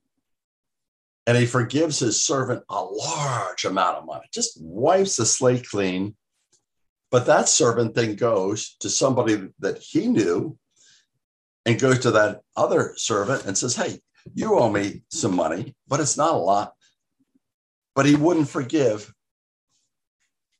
and 1.27 1.37
he 1.37 1.47
forgives 1.47 1.99
his 1.99 2.23
servant 2.25 2.63
a 2.69 2.85
large 2.85 3.65
amount 3.65 3.97
of 3.97 4.07
money, 4.07 4.27
just 4.33 4.59
wipes 4.61 5.17
the 5.17 5.25
slate 5.25 5.67
clean. 5.69 6.15
But 7.11 7.25
that 7.27 7.49
servant 7.49 7.95
then 7.95 8.17
goes 8.17 8.77
to 8.81 8.91
somebody 8.91 9.49
that 9.61 9.79
he 9.79 10.09
knew 10.09 10.59
and 11.67 11.81
goes 11.81 12.01
to 12.01 12.11
that 12.13 12.43
other 12.57 12.95
servant 12.97 13.45
and 13.47 13.57
says, 13.57 13.77
Hey, 13.77 14.01
you 14.35 14.59
owe 14.59 14.71
me 14.71 15.03
some 15.11 15.35
money, 15.35 15.75
but 15.87 16.01
it's 16.01 16.17
not 16.17 16.35
a 16.35 16.39
lot. 16.39 16.73
But 17.95 18.07
he 18.07 18.17
wouldn't 18.17 18.49
forgive 18.49 19.13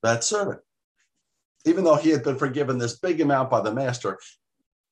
that 0.03 0.25
servant. 0.25 0.61
Even 1.65 1.85
though 1.85 1.97
he 1.97 2.11
had 2.11 2.25
been 2.25 2.39
forgiven 2.39 2.79
this 2.79 2.99
big 2.99 3.21
amount 3.21 3.51
by 3.51 3.61
the 3.61 3.73
master, 3.73 4.19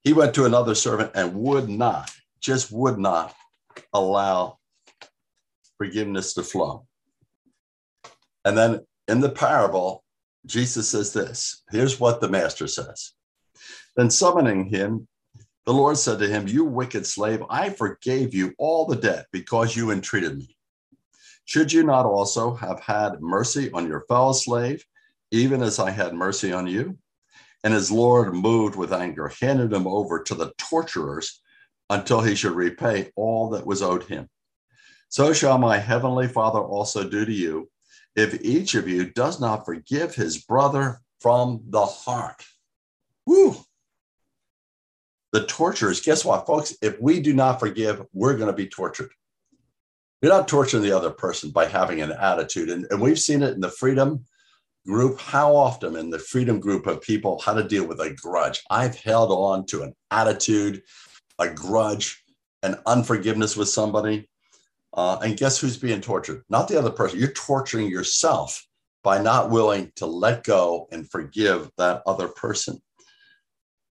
he 0.03 0.13
went 0.13 0.35
to 0.35 0.45
another 0.45 0.75
servant 0.75 1.13
and 1.15 1.35
would 1.35 1.69
not, 1.69 2.11
just 2.41 2.71
would 2.71 2.99
not 2.99 3.35
allow 3.93 4.59
forgiveness 5.79 6.35
to 6.35 6.43
flow. 6.43 6.87
And 8.45 8.57
then 8.57 8.81
in 9.09 9.21
the 9.21 9.31
parable, 9.31 10.05
Jesus 10.47 10.89
says 10.89 11.13
this 11.13 11.63
here's 11.71 11.99
what 11.99 12.21
the 12.21 12.29
master 12.29 12.67
says. 12.67 13.13
Then 13.97 14.11
summoning 14.11 14.67
him, 14.67 15.09
the 15.67 15.75
Lord 15.75 15.99
said 15.99 16.21
to 16.21 16.29
him, 16.29 16.47
You 16.47 16.65
wicked 16.65 17.07
slave, 17.07 17.43
I 17.51 17.71
forgave 17.71 18.33
you 18.33 18.55
all 18.57 18.87
the 18.87 18.97
debt 18.97 19.27
because 19.33 19.77
you 19.77 19.91
entreated 19.91 20.39
me. 20.39 20.57
Should 21.45 21.73
you 21.73 21.83
not 21.83 22.07
also 22.07 22.55
have 22.55 22.81
had 22.81 23.21
mercy 23.21 23.71
on 23.73 23.89
your 23.89 24.05
fellow 24.09 24.33
slave, 24.33 24.85
even 25.33 25.63
as 25.63 25.79
I 25.79 25.91
had 25.91 26.15
mercy 26.15 26.53
on 26.53 26.67
you? 26.67 26.99
And 27.65 27.75
his 27.75 27.91
Lord, 27.91 28.33
moved 28.33 28.77
with 28.77 28.93
anger, 28.93 29.33
handed 29.41 29.73
him 29.73 29.89
over 29.89 30.23
to 30.23 30.35
the 30.37 30.53
torturers 30.57 31.43
until 31.91 32.21
he 32.21 32.37
should 32.37 32.53
repay 32.53 33.11
all 33.17 33.51
that 33.51 33.67
was 33.67 33.83
owed 33.83 34.05
him. 34.05 34.29
So 35.09 35.33
shall 35.33 35.59
my 35.59 35.79
heavenly 35.79 36.29
Father 36.29 36.61
also 36.61 37.09
do 37.09 37.25
to 37.25 37.33
you 37.33 37.71
if 38.15 38.41
each 38.43 38.75
of 38.75 38.89
you 38.89 39.11
does 39.11 39.41
not 39.41 39.65
forgive 39.65 40.15
his 40.15 40.39
brother 40.39 41.01
from 41.21 41.63
the 41.69 41.85
heart. 41.85 42.45
Woo! 43.27 43.57
The 45.33 45.47
torturers, 45.47 46.01
guess 46.01 46.25
what, 46.25 46.47
folks? 46.47 46.77
If 46.81 47.01
we 47.01 47.21
do 47.21 47.35
not 47.35 47.61
forgive, 47.61 48.03
we're 48.13 48.37
going 48.37 48.47
to 48.47 48.53
be 48.53 48.69
tortured. 48.69 49.11
You're 50.23 50.33
not 50.33 50.49
torturing 50.49 50.83
the 50.83 50.97
other 50.97 51.11
person 51.11 51.51
by 51.51 51.67
having 51.67 52.01
an 52.01 52.13
attitude. 52.13 52.71
And, 52.71 52.87
and 52.91 53.01
we've 53.01 53.19
seen 53.19 53.43
it 53.43 53.55
in 53.55 53.61
the 53.61 53.71
freedom 53.71 54.25
group. 54.87 55.21
How 55.21 55.55
often 55.55 55.97
in 55.97 56.11
the 56.11 56.19
freedom 56.19 56.59
group 56.59 56.87
of 56.87 57.03
people, 57.03 57.41
how 57.41 57.55
to 57.55 57.67
deal 57.67 57.87
with 57.87 58.01
a 58.01 58.15
grudge? 58.15 58.63
I've 58.71 58.97
held 58.97 59.31
on 59.31 59.67
to 59.67 59.83
an 59.83 59.95
attitude, 60.11 60.83
a 61.39 61.49
grudge, 61.49 62.23
an 62.63 62.77
unforgiveness 62.87 63.57
with 63.57 63.69
somebody. 63.69 64.29
Uh, 64.95 65.19
and 65.23 65.37
guess 65.37 65.59
who's 65.59 65.77
being 65.77 66.01
tortured? 66.01 66.43
Not 66.49 66.69
the 66.69 66.79
other 66.79 66.91
person. 66.91 67.19
You're 67.19 67.33
torturing 67.33 67.91
yourself 67.91 68.67
by 69.03 69.21
not 69.21 69.51
willing 69.51 69.93
to 69.97 70.07
let 70.07 70.43
go 70.45 70.89
and 70.91 71.09
forgive 71.11 71.71
that 71.77 72.03
other 72.07 72.29
person. 72.29 72.81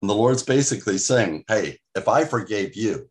And 0.01 0.09
the 0.09 0.15
Lord's 0.15 0.43
basically 0.43 0.97
saying, 0.97 1.43
hey, 1.47 1.79
if 1.95 2.07
I 2.07 2.25
forgave 2.25 2.75
you, 2.75 3.09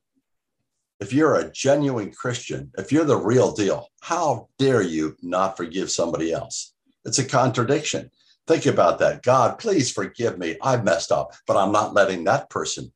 if 1.00 1.12
you're 1.12 1.36
a 1.36 1.50
genuine 1.52 2.10
Christian, 2.10 2.72
if 2.76 2.90
you're 2.90 3.04
the 3.04 3.16
real 3.16 3.52
deal, 3.52 3.88
how 4.00 4.48
dare 4.58 4.82
you 4.82 5.16
not 5.22 5.56
forgive 5.56 5.90
somebody 5.90 6.32
else? 6.32 6.74
It's 7.04 7.18
a 7.18 7.24
contradiction. 7.24 8.10
Think 8.46 8.66
about 8.66 8.98
that. 8.98 9.22
God, 9.22 9.58
please 9.58 9.92
forgive 9.92 10.38
me. 10.38 10.56
I 10.62 10.78
messed 10.78 11.12
up, 11.12 11.34
but 11.46 11.56
I'm 11.56 11.70
not 11.70 11.94
letting 11.94 12.24
that 12.24 12.50
person 12.50 12.92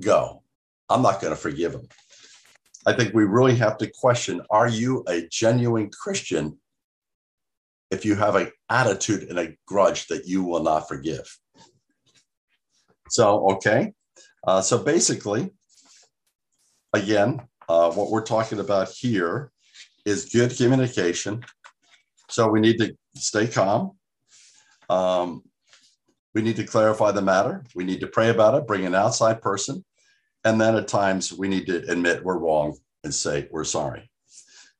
go. 0.00 0.42
I'm 0.88 1.02
not 1.02 1.20
going 1.20 1.32
to 1.32 1.40
forgive 1.40 1.74
him. 1.74 1.88
I 2.86 2.92
think 2.92 3.14
we 3.14 3.24
really 3.24 3.56
have 3.56 3.78
to 3.78 3.90
question 3.90 4.42
are 4.50 4.68
you 4.68 5.04
a 5.08 5.26
genuine 5.28 5.90
Christian 5.90 6.58
if 7.90 8.04
you 8.04 8.14
have 8.14 8.36
an 8.36 8.50
attitude 8.70 9.24
and 9.24 9.38
a 9.38 9.56
grudge 9.66 10.06
that 10.08 10.26
you 10.26 10.44
will 10.44 10.62
not 10.62 10.88
forgive? 10.88 11.38
So, 13.14 13.48
okay. 13.52 13.92
Uh, 14.44 14.60
so 14.60 14.76
basically, 14.76 15.50
again, 16.92 17.42
uh, 17.68 17.92
what 17.92 18.10
we're 18.10 18.24
talking 18.24 18.58
about 18.58 18.88
here 18.88 19.52
is 20.04 20.30
good 20.30 20.56
communication. 20.56 21.44
So 22.28 22.48
we 22.48 22.58
need 22.58 22.78
to 22.78 22.96
stay 23.14 23.46
calm. 23.46 23.92
Um, 24.90 25.44
we 26.34 26.42
need 26.42 26.56
to 26.56 26.64
clarify 26.64 27.12
the 27.12 27.22
matter. 27.22 27.62
We 27.76 27.84
need 27.84 28.00
to 28.00 28.08
pray 28.08 28.30
about 28.30 28.56
it, 28.56 28.66
bring 28.66 28.84
an 28.84 28.96
outside 28.96 29.40
person. 29.40 29.84
And 30.44 30.60
then 30.60 30.74
at 30.74 30.88
times 30.88 31.32
we 31.32 31.46
need 31.46 31.66
to 31.66 31.88
admit 31.88 32.24
we're 32.24 32.38
wrong 32.38 32.76
and 33.04 33.14
say 33.14 33.46
we're 33.52 33.62
sorry. 33.62 34.10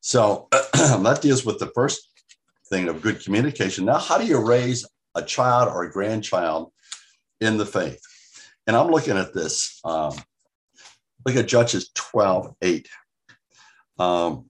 So 0.00 0.48
that 0.72 1.20
deals 1.22 1.46
with 1.46 1.60
the 1.60 1.70
first 1.72 2.10
thing 2.68 2.88
of 2.88 3.00
good 3.00 3.22
communication. 3.22 3.84
Now, 3.84 3.98
how 3.98 4.18
do 4.18 4.26
you 4.26 4.44
raise 4.44 4.84
a 5.14 5.22
child 5.22 5.68
or 5.68 5.84
a 5.84 5.92
grandchild 5.92 6.72
in 7.40 7.58
the 7.58 7.66
faith? 7.66 8.00
And 8.66 8.76
I'm 8.76 8.88
looking 8.88 9.16
at 9.16 9.34
this. 9.34 9.80
Um, 9.84 10.14
look 11.24 11.36
at 11.36 11.48
Judges 11.48 11.90
12 11.94 12.54
8. 12.62 12.88
Um, 13.98 14.46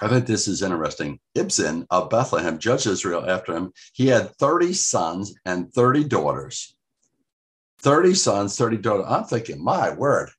I 0.00 0.08
think 0.08 0.26
this 0.26 0.48
is 0.48 0.62
interesting. 0.62 1.20
Ibzan 1.36 1.86
of 1.90 2.10
Bethlehem 2.10 2.58
judged 2.58 2.86
Israel 2.86 3.28
after 3.28 3.54
him. 3.54 3.72
He 3.92 4.08
had 4.08 4.34
30 4.36 4.72
sons 4.72 5.34
and 5.44 5.72
30 5.72 6.04
daughters. 6.04 6.76
30 7.80 8.14
sons, 8.14 8.56
30 8.56 8.78
daughters. 8.78 9.06
I'm 9.08 9.24
thinking, 9.24 9.62
my 9.62 9.92
word. 9.92 10.30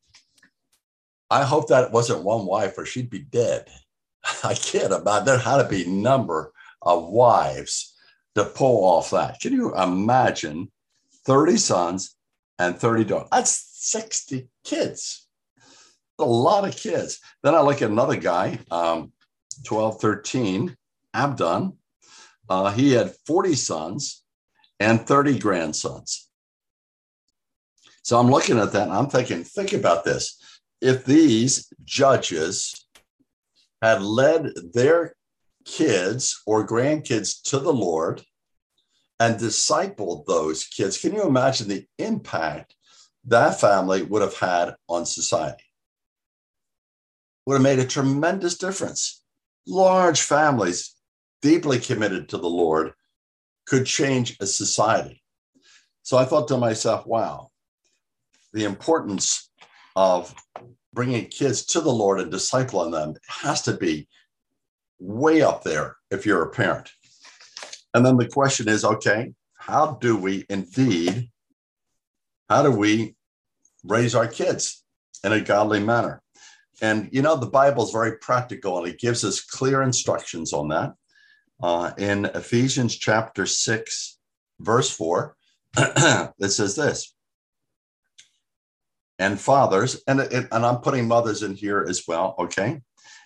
I 1.29 1.43
hope 1.43 1.69
that 1.69 1.91
wasn't 1.91 2.23
one 2.23 2.45
wife 2.45 2.77
or 2.77 2.85
she'd 2.85 3.09
be 3.09 3.19
dead. 3.19 3.67
I 4.43 4.53
can't 4.53 4.91
imagine 4.93 5.25
there 5.25 5.38
had 5.38 5.63
to 5.63 5.69
be 5.69 5.85
number 5.85 6.51
of 6.81 7.07
wives 7.07 7.95
to 8.35 8.45
pull 8.45 8.83
off 8.83 9.11
that. 9.11 9.39
Can 9.39 9.53
you 9.53 9.75
imagine 9.75 10.71
30 11.25 11.57
sons 11.57 12.15
and 12.59 12.77
30 12.77 13.03
daughters? 13.05 13.29
That's 13.31 13.69
60 13.91 14.47
kids. 14.63 15.27
A 16.19 16.25
lot 16.25 16.67
of 16.67 16.75
kids. 16.75 17.19
Then 17.43 17.55
I 17.55 17.61
look 17.61 17.81
at 17.81 17.91
another 17.91 18.15
guy, 18.15 18.59
um, 18.71 19.11
12, 19.65 19.99
13, 19.99 20.75
Abdon. 21.13 21.73
Uh, 22.49 22.71
he 22.71 22.91
had 22.91 23.13
40 23.25 23.55
sons 23.55 24.23
and 24.79 25.05
30 25.05 25.39
grandsons. 25.39 26.29
So 28.03 28.19
I'm 28.19 28.29
looking 28.29 28.59
at 28.59 28.71
that 28.73 28.87
and 28.87 28.93
I'm 28.93 29.07
thinking, 29.07 29.43
think 29.43 29.73
about 29.73 30.03
this. 30.05 30.39
If 30.79 31.05
these 31.05 31.71
judges 31.83 32.85
had 33.81 34.01
led 34.01 34.51
their 34.73 35.15
kids 35.65 36.41
or 36.45 36.67
grandkids 36.67 37.41
to 37.49 37.59
the 37.59 37.73
Lord 37.73 38.23
and 39.19 39.39
discipled 39.39 40.25
those 40.25 40.65
kids, 40.65 40.97
can 40.97 41.13
you 41.13 41.23
imagine 41.23 41.67
the 41.67 41.86
impact 41.97 42.75
that 43.25 43.60
family 43.60 44.04
would 44.04 44.21
have 44.21 44.38
had 44.38 44.75
on 44.88 45.06
society? 45.06 45.63
Would 47.45 47.56
have 47.56 47.62
made 47.62 47.80
a 47.80 47.86
tremendous 47.86 48.58
difference. 48.58 49.23
Large 49.67 50.21
families, 50.21 50.95
deeply 51.41 51.80
committed 51.80 52.30
to 52.30 52.38
the 52.38 52.49
Lord, 52.49 52.93
could 53.65 53.86
change 53.86 54.38
a 54.39 54.45
society. 54.45 55.23
So 56.04 56.17
I 56.17 56.25
thought 56.25 56.47
to 56.49 56.58
myself, 56.58 57.08
wow, 57.08 57.49
the 58.54 58.65
importance 58.65 59.49
of 59.95 60.34
bringing 60.93 61.28
kids 61.28 61.65
to 61.65 61.82
the 61.82 61.91
Lord 61.91 62.19
and 62.19 62.32
discipling 62.32 62.91
them 62.91 63.15
has 63.28 63.62
to 63.63 63.73
be 63.75 64.08
way 64.99 65.41
up 65.41 65.63
there 65.63 65.97
if 66.12 66.25
you're 66.25 66.43
a 66.43 66.49
parent. 66.49 66.89
And 67.95 68.05
then 68.05 68.17
the 68.17 68.27
question 68.27 68.67
is 68.67 68.84
okay, 68.84 69.34
how 69.53 69.97
do 70.01 70.17
we 70.17 70.45
indeed, 70.49 71.31
how 72.49 72.62
do 72.62 72.69
we 72.69 73.15
raise 73.86 74.13
our 74.13 74.27
kids 74.27 74.84
in 75.23 75.31
a 75.31 75.39
godly 75.39 75.79
manner? 75.79 76.21
And 76.81 77.08
you 77.13 77.21
know, 77.21 77.38
the 77.38 77.45
Bible 77.45 77.86
is 77.86 77.91
very 77.91 78.17
practical 78.17 78.77
and 78.77 78.88
it 78.88 78.99
gives 78.99 79.23
us 79.23 79.39
clear 79.39 79.81
instructions 79.81 80.51
on 80.51 80.67
that. 80.67 80.93
Uh, 81.63 81.93
in 81.97 82.25
Ephesians 82.25 82.97
chapter 82.97 83.45
6, 83.45 84.17
verse 84.60 84.91
4, 84.91 85.38
it 85.77 86.49
says 86.49 86.75
this 86.75 87.15
and 89.17 89.39
fathers, 89.39 90.01
and, 90.08 90.19
and 90.19 90.47
I'm 90.51 90.79
putting 90.79 91.08
mothers 91.08 91.43
in 91.43 91.55
here 91.55 91.86
as 91.88 92.03
well, 92.05 92.36
okay? 92.39 92.81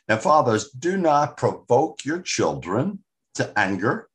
And 0.07 0.21
fathers, 0.21 0.69
do 0.71 0.97
not 0.97 1.37
provoke 1.37 2.05
your 2.05 2.21
children 2.21 3.03
to 3.35 3.51
anger, 3.57 4.08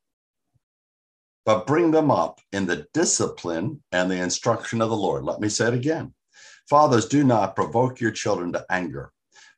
but 1.45 1.67
bring 1.67 1.91
them 1.91 2.11
up 2.11 2.41
in 2.53 2.67
the 2.67 2.87
discipline 2.95 3.83
and 3.93 4.11
the 4.11 4.21
instruction 4.21 4.81
of 4.81 4.91
the 4.91 4.97
Lord. 4.97 5.25
Let 5.25 5.41
me 5.41 5.49
say 5.49 5.69
it 5.69 5.75
again. 5.75 6.15
Fathers, 6.69 7.07
do 7.07 7.25
not 7.25 7.55
provoke 7.55 8.01
your 8.01 8.11
children 8.11 8.53
to 8.53 8.65
anger, 8.71 9.13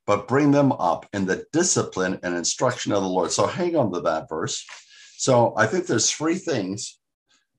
but 0.07 0.27
bring 0.27 0.51
them 0.51 0.73
up 0.73 1.07
in 1.13 1.27
the 1.27 1.47
discipline 1.53 2.19
and 2.23 2.35
instruction 2.35 2.93
of 2.93 3.03
the 3.03 3.09
Lord. 3.09 3.31
So 3.31 3.47
hang 3.47 3.77
on 3.77 3.93
to 3.93 4.01
that 4.01 4.29
verse. 4.29 4.65
So 5.17 5.55
I 5.57 5.67
think 5.67 5.87
there's 5.87 6.11
three 6.11 6.35
things 6.35 6.99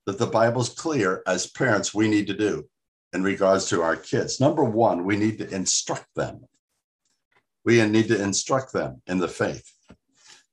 that 0.06 0.18
the 0.18 0.28
Bible's 0.28 0.70
clear 0.70 1.24
as 1.26 1.48
parents 1.48 1.94
we 1.94 2.08
need 2.08 2.28
to 2.28 2.34
do 2.34 2.68
in 3.14 3.24
regards 3.24 3.68
to 3.70 3.82
our 3.82 3.96
kids. 3.96 4.40
Number 4.40 4.64
one, 4.64 5.06
we 5.06 5.16
need 5.16 5.38
to 5.40 5.50
instruct 5.54 6.08
them. 6.16 6.46
We 7.64 7.86
need 7.86 8.08
to 8.10 8.22
instruct 8.22 8.74
them 8.74 9.02
in 9.08 9.18
the 9.18 9.28
faith. 9.28 9.72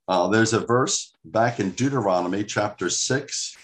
Uh, 0.07 0.29
there's 0.29 0.53
a 0.53 0.61
verse 0.61 1.15
back 1.25 1.61
in 1.61 1.71
Deuteronomy 1.71 2.45
chapter 2.45 2.91
6, 2.91 3.57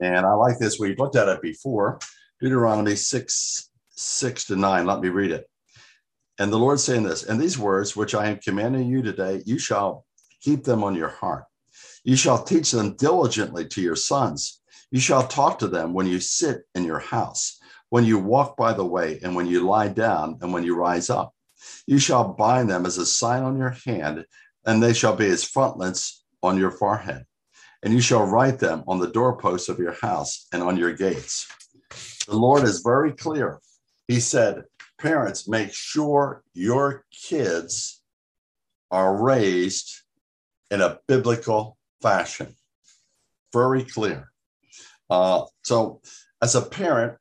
and 0.00 0.26
I 0.26 0.32
like 0.32 0.58
this. 0.58 0.78
We've 0.78 0.98
looked 0.98 1.16
at 1.16 1.28
it 1.28 1.42
before. 1.42 1.98
Deuteronomy 2.40 2.96
6, 2.96 3.70
6 3.90 4.44
to 4.46 4.56
9. 4.56 4.86
Let 4.86 5.00
me 5.00 5.08
read 5.08 5.32
it. 5.32 5.48
And 6.38 6.52
the 6.52 6.58
Lord 6.58 6.78
saying 6.78 7.02
this, 7.02 7.24
and 7.24 7.40
these 7.40 7.58
words 7.58 7.96
which 7.96 8.14
I 8.14 8.28
am 8.28 8.38
commanding 8.38 8.86
you 8.86 9.02
today, 9.02 9.42
you 9.44 9.58
shall 9.58 10.06
keep 10.40 10.64
them 10.64 10.84
on 10.84 10.94
your 10.94 11.08
heart. 11.08 11.44
You 12.04 12.16
shall 12.16 12.42
teach 12.42 12.70
them 12.70 12.94
diligently 12.96 13.66
to 13.68 13.82
your 13.82 13.96
sons. 13.96 14.60
You 14.90 15.00
shall 15.00 15.26
talk 15.26 15.58
to 15.58 15.66
them 15.66 15.92
when 15.92 16.06
you 16.06 16.20
sit 16.20 16.62
in 16.74 16.84
your 16.84 17.00
house 17.00 17.58
when 17.90 18.04
you 18.04 18.18
walk 18.18 18.56
by 18.56 18.72
the 18.72 18.84
way, 18.84 19.18
and 19.22 19.34
when 19.34 19.46
you 19.46 19.66
lie 19.66 19.88
down, 19.88 20.38
and 20.40 20.52
when 20.52 20.64
you 20.64 20.76
rise 20.76 21.10
up. 21.10 21.34
You 21.86 21.98
shall 21.98 22.34
bind 22.34 22.68
them 22.68 22.86
as 22.86 22.98
a 22.98 23.06
sign 23.06 23.42
on 23.42 23.58
your 23.58 23.76
hand, 23.86 24.24
and 24.66 24.82
they 24.82 24.92
shall 24.92 25.16
be 25.16 25.26
as 25.26 25.44
frontlets 25.44 26.24
on 26.42 26.58
your 26.58 26.70
forehead. 26.70 27.24
And 27.82 27.92
you 27.92 28.00
shall 28.00 28.26
write 28.26 28.58
them 28.58 28.82
on 28.88 28.98
the 28.98 29.10
doorposts 29.10 29.68
of 29.68 29.78
your 29.78 29.92
house 29.92 30.46
and 30.52 30.62
on 30.62 30.76
your 30.76 30.92
gates. 30.92 31.46
The 32.26 32.36
Lord 32.36 32.64
is 32.64 32.80
very 32.80 33.12
clear. 33.12 33.60
He 34.08 34.20
said, 34.20 34.64
Parents, 34.98 35.48
make 35.48 35.72
sure 35.72 36.42
your 36.54 37.04
kids 37.12 38.02
are 38.90 39.22
raised 39.22 40.02
in 40.70 40.80
a 40.80 40.98
biblical 41.06 41.78
fashion. 42.02 42.56
Very 43.52 43.84
clear. 43.84 44.32
Uh, 45.08 45.44
so 45.62 46.00
as 46.42 46.54
a 46.54 46.62
parent, 46.62 47.16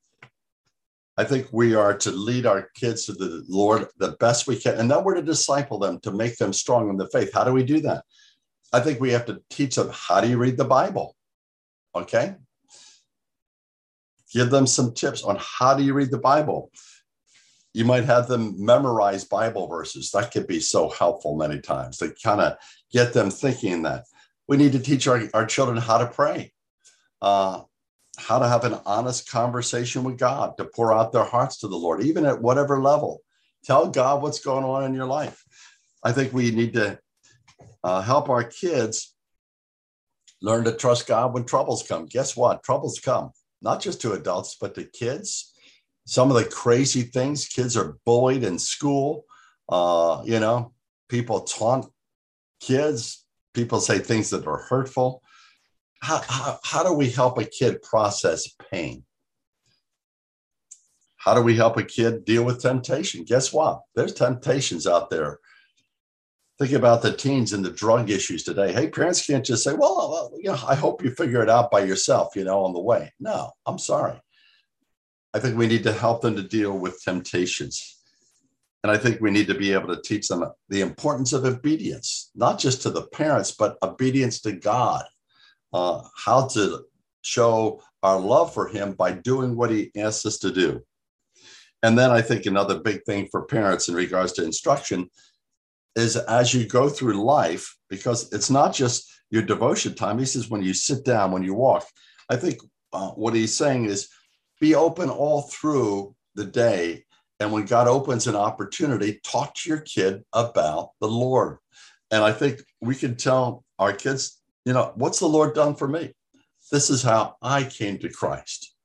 I 1.18 1.24
think 1.24 1.48
we 1.52 1.74
are 1.74 1.98
to 1.98 2.12
lead 2.12 2.46
our 2.46 2.70
kids 2.76 3.06
to 3.06 3.14
the 3.14 3.44
Lord 3.48 3.88
the 3.98 4.12
best 4.20 4.48
we 4.48 4.56
can. 4.56 4.76
And 4.76 4.90
then 4.90 5.04
we're 5.04 5.16
to 5.16 5.22
disciple 5.22 5.80
them 5.80 6.00
to 6.02 6.12
make 6.12 6.38
them 6.38 6.54
strong 6.54 6.90
in 6.90 6.98
the 6.98 7.10
faith. 7.10 7.32
How 7.34 7.44
do 7.44 7.54
we 7.54 7.64
do 7.64 7.80
that? 7.82 8.04
I 8.74 8.80
think 8.80 9.00
we 9.00 9.12
have 9.12 9.26
to 9.26 9.42
teach 9.50 9.76
them 9.76 9.90
how 9.92 10.22
do 10.22 10.28
you 10.28 10.38
read 10.38 10.58
the 10.58 10.66
Bible? 10.66 11.16
Okay. 11.96 12.36
Give 14.34 14.50
them 14.50 14.68
some 14.68 14.94
tips 14.94 15.24
on 15.24 15.38
how 15.40 15.76
do 15.76 15.84
you 15.84 15.94
read 15.94 16.12
the 16.12 16.18
Bible. 16.18 16.72
You 17.74 17.86
might 17.86 18.06
have 18.06 18.28
them 18.28 18.56
memorize 18.64 19.24
Bible 19.24 19.68
verses. 19.68 20.12
That 20.12 20.32
could 20.32 20.48
be 20.48 20.60
so 20.60 20.90
helpful 20.90 21.36
many 21.36 21.60
times 21.60 21.98
to 21.98 22.14
kind 22.24 22.42
of 22.42 22.58
get 22.92 23.14
them 23.14 23.30
thinking 23.30 23.84
that. 23.84 24.06
We 24.48 24.58
need 24.58 24.72
to 24.74 24.80
teach 24.80 25.08
our, 25.08 25.24
our 25.34 25.46
children 25.46 25.78
how 25.78 25.98
to 26.00 26.08
pray. 26.08 26.54
Uh, 27.22 27.62
how 28.18 28.40
to 28.40 28.48
have 28.48 28.64
an 28.64 28.80
honest 28.86 29.30
conversation 29.30 30.04
with 30.04 30.18
God, 30.18 30.58
to 30.58 30.66
pour 30.66 30.92
out 30.92 31.12
their 31.12 31.24
hearts 31.24 31.58
to 31.58 31.68
the 31.68 31.78
Lord, 31.78 32.02
even 32.02 32.26
at 32.26 32.42
whatever 32.42 32.82
level. 32.82 33.22
Tell 33.64 33.88
God 33.90 34.22
what's 34.22 34.40
going 34.40 34.64
on 34.64 34.84
in 34.84 34.94
your 34.94 35.06
life. 35.06 35.44
I 36.04 36.12
think 36.12 36.34
we 36.34 36.52
need 36.52 36.74
to 36.74 37.00
uh, 37.88 38.02
help 38.02 38.30
our 38.30 38.44
kids 38.44 39.16
learn 40.42 40.64
to 40.66 40.74
trust 40.74 41.08
God 41.08 41.34
when 41.34 41.46
troubles 41.46 41.84
come. 41.88 42.06
Guess 42.06 42.36
what? 42.36 42.64
Troubles 42.64 43.00
come, 43.00 43.32
not 43.62 43.82
just 43.82 44.02
to 44.02 44.14
adults, 44.14 44.58
but 44.60 44.76
to 44.76 44.84
kids. 44.84 45.54
Some 46.06 46.30
of 46.30 46.38
the 46.38 46.46
crazy 46.46 47.02
things 47.02 47.48
kids 47.48 47.76
are 47.76 47.98
bullied 48.06 48.44
in 48.44 48.60
school. 48.60 49.26
Uh, 49.70 50.22
you 50.26 50.40
know, 50.40 50.74
people 51.10 51.42
taunt 51.42 51.86
kids, 52.60 53.26
people 53.54 53.80
say 53.80 54.00
things 54.00 54.30
that 54.30 54.48
are 54.48 54.60
hurtful 54.70 55.22
how, 56.02 56.22
how, 56.28 56.60
how 56.64 56.84
do 56.84 56.94
we 56.94 57.10
help 57.10 57.38
a 57.38 57.46
kid 57.46 57.82
process 57.82 58.48
pain? 58.72 59.04
How 61.18 61.34
do 61.34 61.42
we 61.42 61.56
help 61.56 61.78
a 61.78 61.84
kid 61.84 62.24
deal 62.24 62.44
with 62.44 62.62
temptation? 62.62 63.24
Guess 63.24 63.52
what? 63.52 63.82
There's 63.96 64.14
temptations 64.14 64.88
out 64.88 65.10
there. 65.10 65.40
Think 66.60 66.72
about 66.72 67.04
the 67.04 67.14
teens 67.14 67.54
and 67.54 67.64
the 67.64 67.70
drug 67.70 68.10
issues 68.10 68.44
today. 68.44 68.74
Hey, 68.74 68.90
parents 68.90 69.26
can't 69.26 69.46
just 69.46 69.64
say, 69.64 69.74
well, 69.74 70.32
you 70.38 70.50
know, 70.50 70.58
I 70.68 70.74
hope 70.74 71.04
you 71.04 71.12
figure 71.12 71.44
it 71.44 71.50
out 71.50 71.70
by 71.70 71.84
yourself, 71.84 72.36
you 72.36 72.44
know, 72.44 72.64
on 72.64 72.74
the 72.74 72.80
way. 72.80 73.14
No, 73.20 73.52
I'm 73.66 73.78
sorry. 73.78 74.20
I 75.36 75.40
think 75.40 75.56
we 75.56 75.68
need 75.68 75.84
to 75.84 75.94
help 75.94 76.22
them 76.22 76.36
to 76.36 76.42
deal 76.42 76.78
with 76.78 77.04
temptations. 77.04 78.00
And 78.84 78.92
I 78.92 78.98
think 78.98 79.22
we 79.22 79.30
need 79.30 79.48
to 79.48 79.54
be 79.54 79.72
able 79.74 79.94
to 79.96 80.02
teach 80.02 80.28
them 80.28 80.46
the 80.70 80.82
importance 80.82 81.34
of 81.34 81.46
obedience, 81.46 82.32
not 82.34 82.58
just 82.58 82.82
to 82.84 82.90
the 82.90 83.06
parents, 83.08 83.52
but 83.52 83.78
obedience 83.84 84.42
to 84.42 84.54
God 84.54 85.04
uh, 85.74 86.02
how 86.16 86.48
to 86.48 86.86
show 87.22 87.84
our 88.02 88.20
love 88.20 88.54
for 88.54 88.68
him 88.68 88.94
by 88.94 89.12
doing 89.12 89.56
what 89.56 89.70
he 89.70 89.92
asks 89.96 90.26
us 90.26 90.40
to 90.40 90.52
do. 90.52 90.82
And 91.84 91.98
then 91.98 92.10
I 92.10 92.22
think 92.22 92.46
another 92.46 92.80
big 92.80 93.04
thing 93.04 93.28
for 93.30 93.46
parents 93.46 93.90
in 93.90 93.96
regards 93.96 94.34
to 94.34 94.44
instruction 94.44 95.10
is 95.98 96.16
as 96.16 96.54
you 96.54 96.66
go 96.66 96.88
through 96.88 97.24
life, 97.24 97.76
because 97.90 98.32
it's 98.32 98.50
not 98.50 98.74
just 98.74 99.10
your 99.30 99.42
devotion 99.42 99.94
time. 99.96 100.18
He 100.18 100.26
says, 100.26 100.50
when 100.50 100.64
you 100.64 100.74
sit 100.74 101.04
down, 101.04 101.32
when 101.32 101.44
you 101.44 101.54
walk, 101.54 101.86
I 102.30 102.38
think 102.38 102.60
uh, 102.94 103.10
what 103.10 103.34
he's 103.34 103.56
saying 103.56 103.86
is 103.86 104.08
be 104.62 104.76
open 104.76 105.10
all 105.10 105.42
through 105.42 106.16
the 106.36 106.46
day. 106.46 107.04
And 107.40 107.52
when 107.52 107.66
God 107.66 107.88
opens 107.88 108.28
an 108.28 108.36
opportunity, 108.36 109.20
talk 109.24 109.54
to 109.56 109.70
your 109.70 109.82
kid 109.82 110.24
about 110.32 110.92
the 111.02 111.08
Lord. 111.08 111.58
And 112.10 112.24
I 112.24 112.32
think 112.32 112.62
we 112.80 112.96
can 112.96 113.16
tell 113.16 113.66
our 113.78 113.94
kids 113.94 114.38
you 114.68 114.74
know, 114.74 114.92
what's 114.96 115.20
the 115.20 115.28
Lord 115.28 115.56
done 115.56 115.76
for 115.76 115.88
me? 115.88 116.12
This 116.74 116.90
is 116.90 117.02
how 117.02 117.38
I 117.42 117.64
came 117.64 118.00
to 118.00 118.10
Christ. 118.10 118.76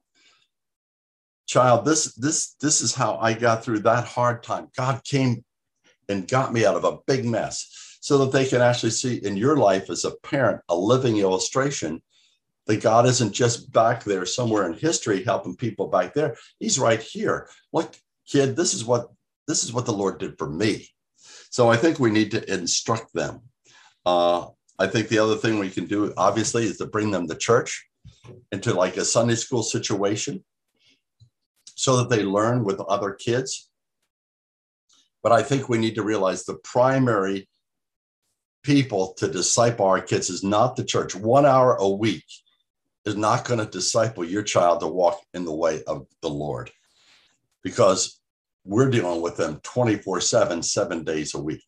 Child, 1.49 1.85
this 1.85 2.15
this 2.15 2.55
this 2.61 2.83
is 2.83 2.95
how 2.95 3.17
I 3.17 3.33
got 3.33 3.65
through 3.65 3.81
that 3.81 4.05
hard 4.05 4.45
time. 4.45 4.69
God 4.77 5.03
came 5.03 5.45
and 6.13 6.29
got 6.29 6.53
me 6.53 6.65
out 6.65 6.77
of 6.77 6.85
a 6.85 6.99
big 7.07 7.25
mess 7.25 7.99
so 8.01 8.19
that 8.19 8.33
they 8.33 8.47
can 8.47 8.61
actually 8.61 8.91
see 8.91 9.17
in 9.17 9.37
your 9.37 9.57
life 9.57 9.91
as 9.91 10.05
a 10.05 10.17
parent 10.23 10.61
a 10.69 10.77
living 10.77 11.19
illustration 11.19 12.03
that 12.67 12.83
God 12.83 13.07
isn't 13.07 13.33
just 13.33 13.73
back 13.73 14.05
there 14.05 14.25
somewhere 14.25 14.67
in 14.67 14.75
history 14.75 15.25
helping 15.25 15.57
people 15.57 15.89
back 15.89 16.15
there. 16.15 16.37
He's 16.61 16.79
right 16.79 17.01
here. 17.01 17.49
Look, 17.73 17.97
kid, 18.27 18.55
this 18.57 18.75
is 18.75 18.85
what 18.85 19.09
this 19.49 19.65
is 19.65 19.73
what 19.73 19.87
the 19.87 19.93
Lord 19.93 20.19
did 20.19 20.39
for 20.39 20.49
me. 20.49 20.89
So 21.51 21.69
I 21.69 21.77
think 21.77 21.99
we 21.99 22.11
need 22.11 22.31
to 22.31 22.53
instruct 22.53 23.13
them. 23.13 23.41
Uh, 24.07 24.47
I 24.79 24.87
think 24.87 25.09
the 25.09 25.19
other 25.19 25.37
thing 25.37 25.59
we 25.59 25.71
can 25.71 25.87
do, 25.87 26.15
obviously, 26.17 26.65
is 26.65 26.79
to 26.79 26.87
bring 26.87 27.11
them 27.11 27.27
to 27.29 27.35
church 27.35 27.87
into 28.53 28.73
like 28.73 28.97
a 28.97 29.05
Sunday 29.05 29.35
school 29.35 29.63
situation 29.63 30.45
so 31.75 31.97
that 31.97 32.09
they 32.09 32.23
learn 32.23 32.65
with 32.65 32.81
other 32.81 33.13
kids. 33.13 33.71
But 35.23 35.33
I 35.33 35.43
think 35.43 35.69
we 35.69 35.79
need 35.79 35.95
to 35.97 36.03
realize 36.03 36.45
the 36.45 36.55
primary 36.55 37.49
people 38.63 39.15
to 39.15 39.29
disciple 39.29 39.87
our 39.87 40.01
kids 40.01 40.31
is 40.31 40.43
not 40.43 40.77
the 40.77 40.85
church. 40.85 41.15
One 41.15 41.47
hour 41.47 41.77
a 41.77 41.89
week 41.89 42.25
is 43.05 43.17
not 43.17 43.45
going 43.45 43.59
to 43.59 43.67
disciple 43.67 44.25
your 44.25 44.43
child 44.43 44.81
to 44.81 44.87
walk 44.87 45.21
in 45.35 45.45
the 45.45 45.55
way 45.55 45.83
of 45.85 46.07
the 46.21 46.31
Lord 46.31 46.71
because 47.63 48.21
we're 48.65 48.91
dealing 48.91 49.23
with 49.23 49.37
them 49.37 49.61
24 49.63 50.21
7, 50.21 50.63
seven 50.63 51.05
days 51.05 51.35
a 51.35 51.41
week. 51.41 51.63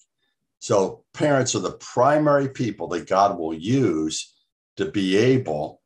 So 0.60 1.04
parents 1.12 1.54
are 1.54 1.60
the 1.60 1.72
primary 1.72 2.48
people 2.48 2.88
that 2.88 3.08
God 3.08 3.38
will 3.38 3.54
use 3.54 4.34
to 4.76 4.90
be 4.90 5.16
able 5.16 5.80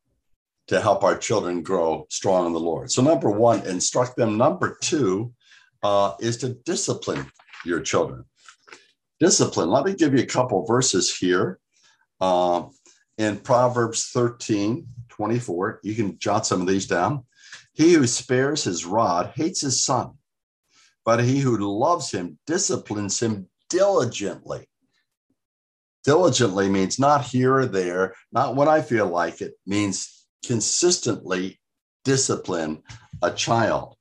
to 0.67 0.79
help 0.79 1.03
our 1.03 1.17
children 1.17 1.63
grow 1.63 2.05
strong 2.09 2.45
in 2.45 2.53
the 2.53 2.59
Lord. 2.59 2.91
So 2.91 3.01
number 3.01 3.31
one, 3.31 3.65
instruct 3.65 4.15
them. 4.15 4.37
Number 4.37 4.77
two 4.81 5.33
uh, 5.81 6.13
is 6.19 6.37
to 6.37 6.53
discipline 6.65 7.25
your 7.65 7.81
children. 7.81 8.25
Discipline. 9.19 9.69
Let 9.69 9.85
me 9.85 9.93
give 9.93 10.13
you 10.13 10.21
a 10.21 10.25
couple 10.25 10.65
verses 10.65 11.15
here. 11.15 11.59
Uh, 12.21 12.63
in 13.17 13.37
Proverbs 13.37 14.09
13, 14.13 14.87
24, 15.09 15.81
you 15.83 15.93
can 15.93 16.17
jot 16.19 16.45
some 16.45 16.61
of 16.61 16.67
these 16.67 16.87
down. 16.87 17.25
He 17.73 17.93
who 17.93 18.07
spares 18.07 18.63
his 18.63 18.85
rod 18.85 19.33
hates 19.35 19.61
his 19.61 19.83
son, 19.83 20.11
but 21.03 21.23
he 21.23 21.39
who 21.39 21.57
loves 21.57 22.11
him 22.11 22.39
disciplines 22.47 23.19
him 23.19 23.49
diligently. 23.69 24.69
Diligently 26.05 26.69
means 26.69 26.97
not 26.97 27.25
here 27.25 27.55
or 27.55 27.65
there, 27.65 28.15
not 28.31 28.55
when 28.55 28.69
I 28.69 28.81
feel 28.81 29.07
like 29.07 29.41
it, 29.41 29.53
means 29.65 30.25
consistently 30.45 31.59
discipline 32.05 32.81
a 33.21 33.31
child. 33.31 33.95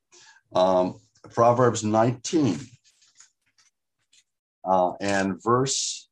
Um, 0.54 1.00
Proverbs 1.30 1.82
19 1.82 2.58
uh, 4.64 4.92
and 5.00 5.42
verse 5.42 6.08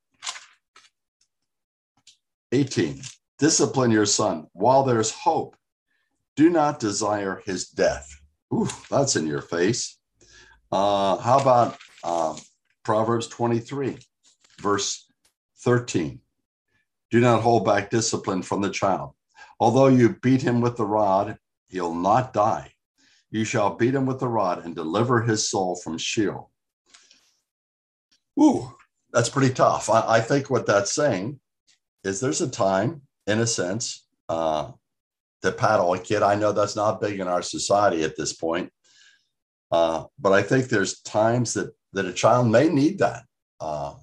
18 2.52 3.00
Discipline 3.38 3.90
your 3.90 4.06
son 4.06 4.46
while 4.52 4.82
there's 4.82 5.10
hope. 5.10 5.56
Do 6.36 6.48
not 6.48 6.80
desire 6.80 7.42
his 7.44 7.68
death. 7.68 8.08
Ooh, 8.52 8.68
that's 8.90 9.16
in 9.16 9.26
your 9.26 9.42
face. 9.42 9.98
Uh, 10.72 11.18
how 11.18 11.38
about 11.38 11.76
uh, 12.02 12.34
Proverbs 12.82 13.26
23, 13.28 13.98
verse 14.60 15.06
13. 15.58 16.20
Do 17.10 17.20
not 17.20 17.42
hold 17.42 17.64
back 17.64 17.90
discipline 17.90 18.42
from 18.42 18.62
the 18.62 18.70
child. 18.70 19.12
Although 19.60 19.88
you 19.88 20.16
beat 20.22 20.42
him 20.42 20.60
with 20.60 20.76
the 20.76 20.86
rod, 20.86 21.38
he'll 21.68 21.94
not 21.94 22.32
die. 22.32 22.72
You 23.30 23.44
shall 23.44 23.74
beat 23.76 23.94
him 23.94 24.06
with 24.06 24.20
the 24.20 24.28
rod 24.28 24.64
and 24.64 24.74
deliver 24.74 25.22
his 25.22 25.48
soul 25.48 25.76
from 25.76 25.98
Sheol. 25.98 26.50
Ooh, 28.40 28.70
that's 29.12 29.28
pretty 29.28 29.54
tough. 29.54 29.88
I, 29.90 30.16
I 30.16 30.20
think 30.20 30.50
what 30.50 30.66
that's 30.66 30.92
saying 30.92 31.40
is 32.04 32.20
there's 32.20 32.40
a 32.40 32.48
time, 32.48 33.02
in 33.26 33.40
a 33.40 33.46
sense, 33.46 34.06
uh, 34.28 34.72
to 35.42 35.52
paddle 35.52 35.94
a 35.94 35.98
kid. 35.98 36.22
I 36.22 36.34
know 36.34 36.52
that's 36.52 36.76
not 36.76 37.00
big 37.00 37.20
in 37.20 37.28
our 37.28 37.42
society 37.42 38.02
at 38.02 38.16
this 38.16 38.32
point, 38.32 38.72
uh, 39.70 40.04
but 40.18 40.32
I 40.32 40.42
think 40.42 40.66
there's 40.66 41.00
times 41.00 41.54
that 41.54 41.74
that 41.92 42.06
a 42.06 42.12
child 42.12 42.48
may 42.48 42.68
need 42.68 42.98
that. 42.98 43.24
Uh, 43.58 43.94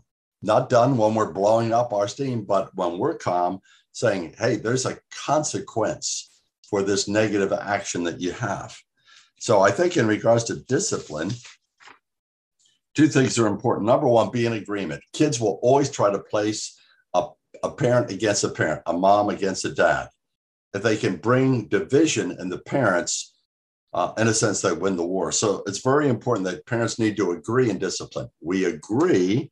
not 0.41 0.69
done 0.69 0.97
when 0.97 1.13
we're 1.13 1.31
blowing 1.31 1.73
up 1.73 1.93
our 1.93 2.07
steam, 2.07 2.43
but 2.43 2.75
when 2.75 2.97
we're 2.97 3.17
calm, 3.17 3.59
saying, 3.93 4.35
hey, 4.37 4.55
there's 4.55 4.85
a 4.85 4.97
consequence 5.25 6.41
for 6.69 6.81
this 6.81 7.07
negative 7.07 7.53
action 7.53 8.03
that 8.03 8.19
you 8.19 8.31
have. 8.31 8.75
So 9.39 9.61
I 9.61 9.71
think 9.71 9.95
in 9.95 10.07
regards 10.07 10.43
to 10.45 10.55
discipline, 10.55 11.31
two 12.93 13.07
things 13.07 13.37
are 13.39 13.47
important. 13.47 13.85
Number 13.85 14.07
one, 14.07 14.31
be 14.31 14.45
in 14.45 14.53
agreement. 14.53 15.03
Kids 15.13 15.39
will 15.39 15.59
always 15.61 15.89
try 15.89 16.11
to 16.11 16.19
place 16.19 16.79
a, 17.13 17.27
a 17.63 17.71
parent 17.71 18.11
against 18.11 18.43
a 18.43 18.49
parent, 18.49 18.81
a 18.85 18.93
mom 18.93 19.29
against 19.29 19.65
a 19.65 19.73
dad. 19.73 20.09
If 20.73 20.83
they 20.83 20.97
can 20.97 21.17
bring 21.17 21.67
division 21.67 22.35
in 22.39 22.49
the 22.49 22.59
parents, 22.59 23.35
uh, 23.93 24.13
in 24.17 24.27
a 24.27 24.33
sense, 24.33 24.61
they 24.61 24.73
win 24.73 24.95
the 24.95 25.05
war. 25.05 25.31
So 25.31 25.63
it's 25.67 25.79
very 25.79 26.09
important 26.09 26.47
that 26.47 26.65
parents 26.65 26.97
need 26.97 27.15
to 27.17 27.31
agree 27.31 27.69
in 27.69 27.77
discipline. 27.77 28.29
We 28.41 28.65
agree 28.65 29.51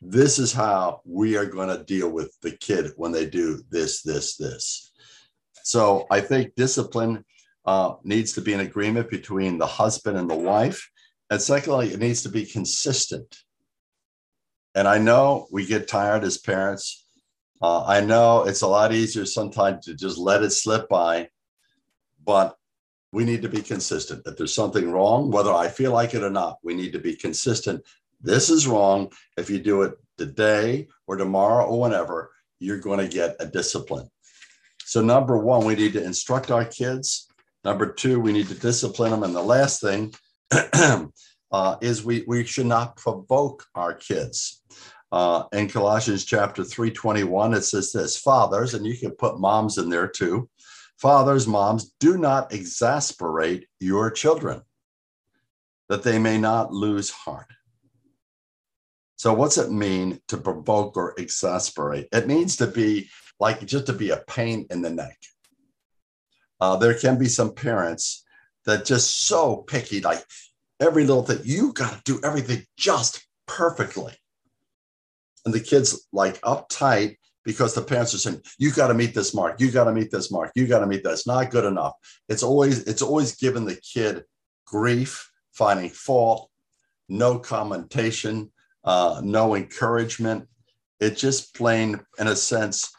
this 0.00 0.38
is 0.38 0.52
how 0.52 1.00
we 1.04 1.36
are 1.36 1.46
going 1.46 1.68
to 1.68 1.84
deal 1.84 2.10
with 2.10 2.36
the 2.42 2.52
kid 2.52 2.92
when 2.96 3.12
they 3.12 3.26
do 3.26 3.62
this, 3.70 4.02
this, 4.02 4.36
this. 4.36 4.92
So 5.64 6.06
I 6.10 6.20
think 6.20 6.54
discipline 6.56 7.24
uh, 7.64 7.94
needs 8.02 8.32
to 8.32 8.40
be 8.40 8.52
an 8.52 8.60
agreement 8.60 9.10
between 9.10 9.58
the 9.58 9.66
husband 9.66 10.18
and 10.18 10.28
the 10.28 10.34
wife. 10.34 10.90
And 11.32 11.40
secondly, 11.40 11.94
it 11.94 11.98
needs 11.98 12.24
to 12.24 12.28
be 12.28 12.44
consistent. 12.44 13.38
And 14.74 14.86
I 14.86 14.98
know 14.98 15.46
we 15.50 15.64
get 15.64 15.88
tired 15.88 16.24
as 16.24 16.36
parents. 16.36 17.06
Uh, 17.62 17.86
I 17.86 18.02
know 18.02 18.42
it's 18.42 18.60
a 18.60 18.66
lot 18.66 18.92
easier 18.92 19.24
sometimes 19.24 19.86
to 19.86 19.94
just 19.94 20.18
let 20.18 20.42
it 20.42 20.50
slip 20.50 20.90
by, 20.90 21.30
but 22.22 22.54
we 23.12 23.24
need 23.24 23.40
to 23.40 23.48
be 23.48 23.62
consistent. 23.62 24.26
If 24.26 24.36
there's 24.36 24.54
something 24.54 24.90
wrong, 24.90 25.30
whether 25.30 25.54
I 25.54 25.68
feel 25.68 25.92
like 25.92 26.12
it 26.12 26.22
or 26.22 26.28
not, 26.28 26.58
we 26.62 26.74
need 26.74 26.92
to 26.92 26.98
be 26.98 27.16
consistent. 27.16 27.82
This 28.20 28.50
is 28.50 28.66
wrong. 28.66 29.10
If 29.38 29.48
you 29.48 29.58
do 29.58 29.84
it 29.84 29.94
today 30.18 30.88
or 31.06 31.16
tomorrow 31.16 31.64
or 31.64 31.80
whenever, 31.80 32.30
you're 32.58 32.76
going 32.76 32.98
to 32.98 33.08
get 33.08 33.36
a 33.40 33.46
discipline. 33.46 34.10
So, 34.84 35.00
number 35.00 35.38
one, 35.38 35.64
we 35.64 35.76
need 35.76 35.94
to 35.94 36.04
instruct 36.04 36.50
our 36.50 36.66
kids. 36.66 37.26
Number 37.64 37.90
two, 37.90 38.20
we 38.20 38.34
need 38.34 38.48
to 38.48 38.54
discipline 38.54 39.12
them. 39.12 39.22
And 39.22 39.34
the 39.34 39.40
last 39.40 39.80
thing 39.80 40.12
uh, 40.52 41.76
is 41.80 42.04
we, 42.04 42.24
we 42.26 42.44
should 42.44 42.66
not 42.66 42.96
provoke 42.96 43.64
our 43.74 43.94
kids. 43.94 44.62
Uh, 45.10 45.44
in 45.52 45.68
Colossians 45.68 46.24
chapter 46.24 46.62
3:21, 46.62 47.54
it 47.56 47.62
says 47.62 47.92
this: 47.92 48.16
Fathers, 48.16 48.74
and 48.74 48.86
you 48.86 48.96
can 48.96 49.10
put 49.12 49.40
moms 49.40 49.76
in 49.76 49.90
there 49.90 50.08
too. 50.08 50.48
Fathers, 50.98 51.46
moms, 51.46 51.92
do 52.00 52.16
not 52.16 52.52
exasperate 52.52 53.66
your 53.80 54.10
children, 54.10 54.62
that 55.88 56.02
they 56.02 56.18
may 56.18 56.38
not 56.38 56.72
lose 56.72 57.10
heart. 57.10 57.48
So, 59.16 59.34
what's 59.34 59.58
it 59.58 59.70
mean 59.70 60.20
to 60.28 60.36
provoke 60.36 60.96
or 60.96 61.14
exasperate? 61.18 62.08
It 62.12 62.26
means 62.26 62.56
to 62.56 62.66
be 62.66 63.10
like 63.38 63.66
just 63.66 63.86
to 63.86 63.92
be 63.92 64.10
a 64.10 64.24
pain 64.26 64.66
in 64.70 64.80
the 64.80 64.90
neck. 64.90 65.18
Uh, 66.60 66.76
there 66.76 66.94
can 66.94 67.18
be 67.18 67.28
some 67.28 67.54
parents 67.54 68.24
that 68.64 68.84
just 68.84 69.26
so 69.26 69.56
picky, 69.56 70.00
like 70.00 70.24
every 70.80 71.04
little 71.04 71.22
thing, 71.22 71.40
you 71.44 71.72
got 71.72 71.92
to 71.92 72.12
do 72.12 72.20
everything 72.24 72.64
just 72.76 73.26
perfectly. 73.46 74.14
And 75.44 75.52
the 75.52 75.60
kids 75.60 76.08
like 76.12 76.40
uptight 76.42 77.16
because 77.44 77.74
the 77.74 77.82
parents 77.82 78.14
are 78.14 78.18
saying, 78.18 78.40
you 78.58 78.70
got 78.70 78.88
to 78.88 78.94
meet 78.94 79.14
this 79.14 79.34
mark, 79.34 79.60
you 79.60 79.70
got 79.70 79.84
to 79.84 79.92
meet 79.92 80.10
this 80.10 80.30
mark, 80.30 80.52
you 80.54 80.66
got 80.66 80.78
to 80.78 80.86
meet 80.86 81.02
this, 81.02 81.26
not 81.26 81.50
good 81.50 81.64
enough. 81.64 81.94
It's 82.28 82.42
always, 82.42 82.84
it's 82.84 83.02
always 83.02 83.34
given 83.36 83.64
the 83.64 83.76
kid 83.76 84.24
grief, 84.64 85.30
finding 85.52 85.90
fault, 85.90 86.50
no 87.08 87.38
commentation, 87.38 88.52
uh, 88.84 89.20
no 89.24 89.54
encouragement. 89.56 90.48
It 91.00 91.16
just 91.16 91.54
plain, 91.54 92.00
in 92.18 92.28
a 92.28 92.36
sense, 92.36 92.92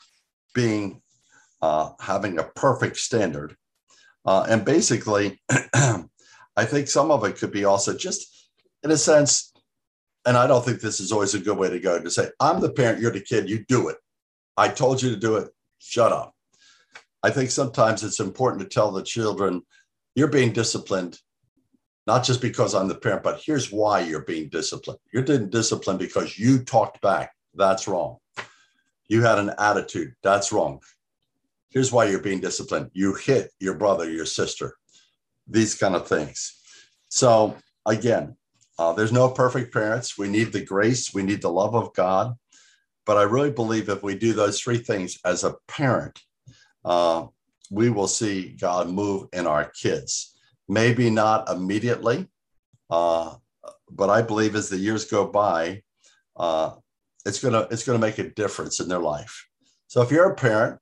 being 0.54 1.02
uh, 1.62 1.92
having 2.00 2.38
a 2.38 2.44
perfect 2.44 2.98
standard. 2.98 3.56
Uh, 4.26 4.46
and 4.50 4.64
basically, 4.64 5.42
I 5.76 6.66
think 6.66 6.88
some 6.88 7.12
of 7.12 7.24
it 7.26 7.38
could 7.38 7.52
be 7.52 7.66
also 7.66 7.96
just, 7.96 8.50
in 8.84 8.92
a 8.92 8.98
sense, 8.98 9.52
and 10.26 10.38
I 10.38 10.48
don't 10.48 10.64
think 10.64 10.80
this 10.80 11.00
is 11.00 11.12
always 11.12 11.34
a 11.34 11.40
good 11.40 11.58
way 11.58 11.70
to 11.70 11.80
go 11.80 12.02
to 12.02 12.12
say, 12.12 12.30
I'm 12.40 12.62
the 12.62 12.72
parent, 12.72 13.02
you're 13.02 13.12
the 13.12 13.22
kid, 13.22 13.50
you 13.50 13.66
do 13.68 13.90
it. 13.90 13.98
I 14.56 14.70
told 14.70 15.02
you 15.02 15.10
to 15.10 15.18
do 15.20 15.36
it, 15.38 15.50
shut 15.80 16.12
up. 16.12 16.34
I 17.22 17.30
think 17.30 17.52
sometimes 17.52 18.04
it's 18.04 18.20
important 18.20 18.62
to 18.62 18.68
tell 18.68 18.92
the 18.92 19.04
children, 19.04 19.64
you're 20.16 20.28
being 20.28 20.54
disciplined 20.54 21.20
not 22.06 22.24
just 22.24 22.42
because 22.42 22.76
I'm 22.76 22.88
the 22.88 22.96
parent, 22.96 23.24
but 23.24 23.42
here's 23.44 23.72
why 23.72 24.02
you're 24.02 24.26
being 24.26 24.50
disciplined. 24.50 25.00
You're 25.14 25.24
being 25.24 25.50
disciplined 25.50 26.00
because 26.00 26.38
you 26.38 26.64
talked 26.64 27.02
back. 27.02 27.32
That's 27.54 27.88
wrong. 27.88 28.18
You 29.08 29.22
had 29.22 29.40
an 29.40 29.52
attitude. 29.58 30.14
That's 30.22 30.52
wrong. 30.52 30.82
Here's 31.74 31.92
why 31.92 32.06
you're 32.06 32.20
being 32.20 32.40
disciplined. 32.40 32.92
You 32.94 33.16
hit 33.16 33.52
your 33.60 33.76
brother, 33.76 34.10
your 34.10 34.26
sister, 34.26 34.76
these 35.48 35.76
kind 35.76 35.96
of 35.96 36.08
things. 36.08 36.60
So, 37.10 37.58
again, 37.86 38.38
uh, 38.80 38.94
there's 38.94 39.12
no 39.12 39.30
perfect 39.30 39.74
parents. 39.74 40.18
We 40.18 40.30
need 40.30 40.52
the 40.52 40.64
grace, 40.64 41.14
we 41.14 41.24
need 41.24 41.42
the 41.42 41.52
love 41.52 41.76
of 41.76 41.94
God. 41.94 42.36
But 43.06 43.18
I 43.18 43.24
really 43.24 43.52
believe 43.52 43.90
if 43.90 44.02
we 44.02 44.16
do 44.16 44.34
those 44.34 44.60
three 44.60 44.78
things 44.78 45.18
as 45.26 45.44
a 45.44 45.56
parent, 45.68 46.20
uh, 46.86 47.28
we 47.70 47.90
will 47.90 48.08
see 48.08 48.56
God 48.60 48.90
move 48.90 49.28
in 49.34 49.48
our 49.48 49.66
kids 49.66 50.34
maybe 50.68 51.10
not 51.10 51.50
immediately, 51.50 52.28
uh, 52.90 53.36
but 53.92 54.10
I 54.10 54.22
believe 54.22 54.56
as 54.56 54.70
the 54.70 54.78
years 54.78 55.06
go 55.06 55.28
by, 55.28 55.84
uh, 56.36 56.72
it's 57.26 57.40
gonna 57.42 57.68
it's 57.72 57.86
gonna 57.86 58.00
make 58.00 58.18
a 58.18 58.30
difference 58.30 58.80
in 58.80 58.88
their 58.88 59.00
life. 59.00 59.48
So 59.88 60.02
if 60.02 60.12
you're 60.12 60.32
a 60.32 60.36
parent, 60.36 60.80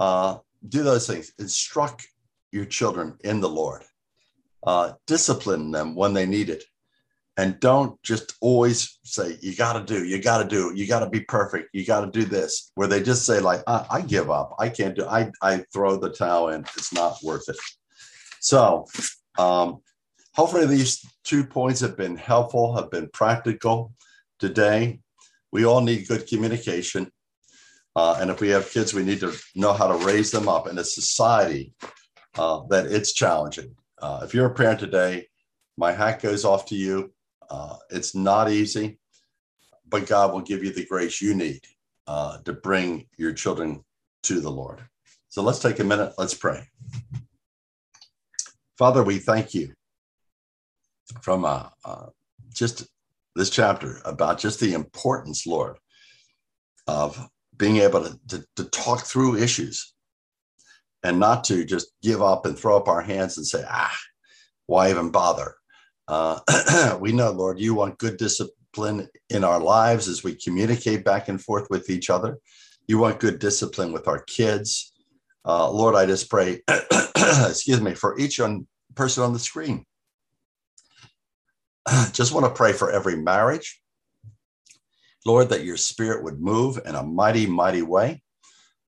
uh, 0.00 0.38
do 0.68 0.82
those 0.82 1.06
things. 1.06 1.32
Instruct 1.38 2.08
your 2.50 2.64
children 2.64 3.16
in 3.22 3.40
the 3.40 3.48
Lord. 3.48 3.84
Uh, 4.66 4.92
discipline 5.06 5.70
them 5.70 5.94
when 5.94 6.12
they 6.12 6.26
need 6.26 6.50
it, 6.50 6.64
and 7.36 7.58
don't 7.60 8.02
just 8.02 8.34
always 8.42 8.98
say 9.04 9.38
you 9.40 9.56
got 9.56 9.72
to 9.72 9.84
do, 9.84 10.04
you 10.04 10.20
got 10.20 10.42
to 10.42 10.48
do, 10.48 10.72
you 10.74 10.86
got 10.86 11.00
to 11.00 11.08
be 11.08 11.20
perfect, 11.20 11.70
you 11.72 11.86
got 11.86 12.02
to 12.04 12.10
do 12.10 12.26
this. 12.26 12.70
Where 12.74 12.88
they 12.88 13.02
just 13.02 13.24
say 13.24 13.40
like, 13.40 13.62
I, 13.66 13.86
I 13.90 14.00
give 14.02 14.30
up, 14.30 14.56
I 14.58 14.68
can't 14.68 14.94
do, 14.96 15.06
I 15.06 15.30
I 15.40 15.64
throw 15.72 15.96
the 15.96 16.10
towel 16.10 16.50
in. 16.50 16.62
It's 16.76 16.92
not 16.92 17.16
worth 17.22 17.48
it. 17.48 17.56
So 18.40 18.86
um, 19.38 19.80
hopefully, 20.34 20.66
these 20.66 21.04
two 21.24 21.44
points 21.44 21.80
have 21.80 21.96
been 21.96 22.16
helpful, 22.16 22.74
have 22.76 22.90
been 22.90 23.08
practical 23.12 23.94
today. 24.38 25.00
We 25.52 25.64
all 25.64 25.80
need 25.80 26.08
good 26.08 26.26
communication. 26.26 27.10
Uh, 27.96 28.18
and 28.20 28.30
if 28.30 28.40
we 28.40 28.48
have 28.48 28.70
kids, 28.70 28.94
we 28.94 29.02
need 29.02 29.20
to 29.20 29.36
know 29.54 29.72
how 29.72 29.86
to 29.86 30.06
raise 30.06 30.30
them 30.30 30.48
up 30.48 30.68
in 30.68 30.78
a 30.78 30.84
society 30.84 31.74
uh, 32.38 32.60
that 32.68 32.86
it's 32.86 33.12
challenging. 33.12 33.74
Uh, 34.00 34.20
if 34.22 34.32
you're 34.32 34.46
a 34.46 34.54
parent 34.54 34.80
today, 34.80 35.26
my 35.76 35.92
hat 35.92 36.22
goes 36.22 36.44
off 36.44 36.66
to 36.66 36.76
you. 36.76 37.12
Uh, 37.50 37.76
it's 37.90 38.14
not 38.14 38.50
easy, 38.50 38.98
but 39.88 40.06
God 40.06 40.32
will 40.32 40.40
give 40.40 40.62
you 40.62 40.72
the 40.72 40.86
grace 40.86 41.20
you 41.20 41.34
need 41.34 41.60
uh, 42.06 42.38
to 42.44 42.52
bring 42.52 43.06
your 43.16 43.32
children 43.32 43.84
to 44.22 44.40
the 44.40 44.50
Lord. 44.50 44.80
So 45.28 45.42
let's 45.42 45.58
take 45.58 45.78
a 45.80 45.84
minute. 45.84 46.12
Let's 46.16 46.34
pray. 46.34 46.68
Father, 48.78 49.02
we 49.02 49.18
thank 49.18 49.52
you 49.52 49.72
from 51.22 51.44
uh, 51.44 51.66
just 52.54 52.86
this 53.34 53.50
chapter 53.50 54.00
about 54.04 54.38
just 54.38 54.60
the 54.60 54.74
importance, 54.74 55.46
Lord, 55.46 55.76
of 56.86 57.28
being 57.60 57.76
able 57.76 58.02
to, 58.02 58.18
to, 58.28 58.44
to, 58.56 58.64
talk 58.70 59.02
through 59.04 59.36
issues 59.36 59.94
and 61.04 61.20
not 61.20 61.44
to 61.44 61.64
just 61.64 61.92
give 62.02 62.22
up 62.22 62.46
and 62.46 62.58
throw 62.58 62.76
up 62.76 62.88
our 62.88 63.02
hands 63.02 63.36
and 63.36 63.46
say, 63.46 63.62
ah, 63.68 63.96
why 64.66 64.90
even 64.90 65.10
bother? 65.10 65.54
Uh, 66.08 66.40
we 67.00 67.12
know, 67.12 67.30
Lord, 67.30 67.60
you 67.60 67.74
want 67.74 67.98
good 67.98 68.16
discipline 68.16 69.08
in 69.28 69.44
our 69.44 69.60
lives 69.60 70.08
as 70.08 70.24
we 70.24 70.34
communicate 70.34 71.04
back 71.04 71.28
and 71.28 71.40
forth 71.40 71.68
with 71.70 71.90
each 71.90 72.08
other. 72.10 72.38
You 72.88 72.98
want 72.98 73.20
good 73.20 73.38
discipline 73.38 73.92
with 73.92 74.08
our 74.08 74.22
kids. 74.22 74.92
Uh, 75.44 75.70
Lord, 75.70 75.94
I 75.94 76.06
just 76.06 76.30
pray, 76.30 76.62
excuse 76.68 77.80
me, 77.80 77.94
for 77.94 78.18
each 78.18 78.40
one, 78.40 78.66
person 78.94 79.22
on 79.22 79.32
the 79.32 79.38
screen. 79.38 79.84
Just 82.12 82.32
want 82.32 82.46
to 82.46 82.52
pray 82.52 82.72
for 82.72 82.90
every 82.90 83.16
marriage. 83.16 83.80
Lord, 85.26 85.50
that 85.50 85.64
your 85.64 85.76
spirit 85.76 86.24
would 86.24 86.40
move 86.40 86.80
in 86.84 86.94
a 86.94 87.02
mighty, 87.02 87.46
mighty 87.46 87.82
way, 87.82 88.22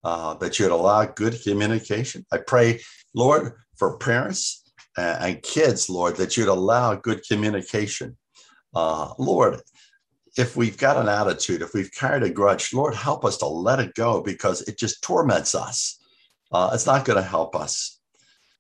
uh, 0.05 0.35
that 0.35 0.59
you'd 0.59 0.71
allow 0.71 1.05
good 1.05 1.41
communication. 1.43 2.27
I 2.31 2.39
pray, 2.39 2.81
Lord, 3.15 3.55
for 3.77 3.97
parents 3.99 4.63
and 4.97 5.43
kids, 5.43 5.89
Lord, 5.89 6.17
that 6.17 6.37
you'd 6.37 6.49
allow 6.49 6.95
good 6.95 7.23
communication. 7.27 8.17
Uh, 8.75 9.13
Lord, 9.19 9.61
if 10.37 10.57
we've 10.57 10.77
got 10.77 10.97
an 10.97 11.09
attitude, 11.09 11.63
if 11.63 11.75
we've 11.75 11.93
carried 11.93 12.23
a 12.23 12.31
grudge, 12.31 12.73
Lord, 12.73 12.95
help 12.95 13.25
us 13.25 13.39
to 13.39 13.47
let 13.47 13.81
it 13.81 13.95
go 13.95 14.23
because 14.23 14.63
it 14.63 14.79
just 14.79 15.03
torments 15.03 15.55
us. 15.55 15.99
Uh, 16.53 16.71
it's 16.73 16.87
not 16.87 17.05
going 17.05 17.17
to 17.17 17.29
help 17.29 17.57
us. 17.57 18.01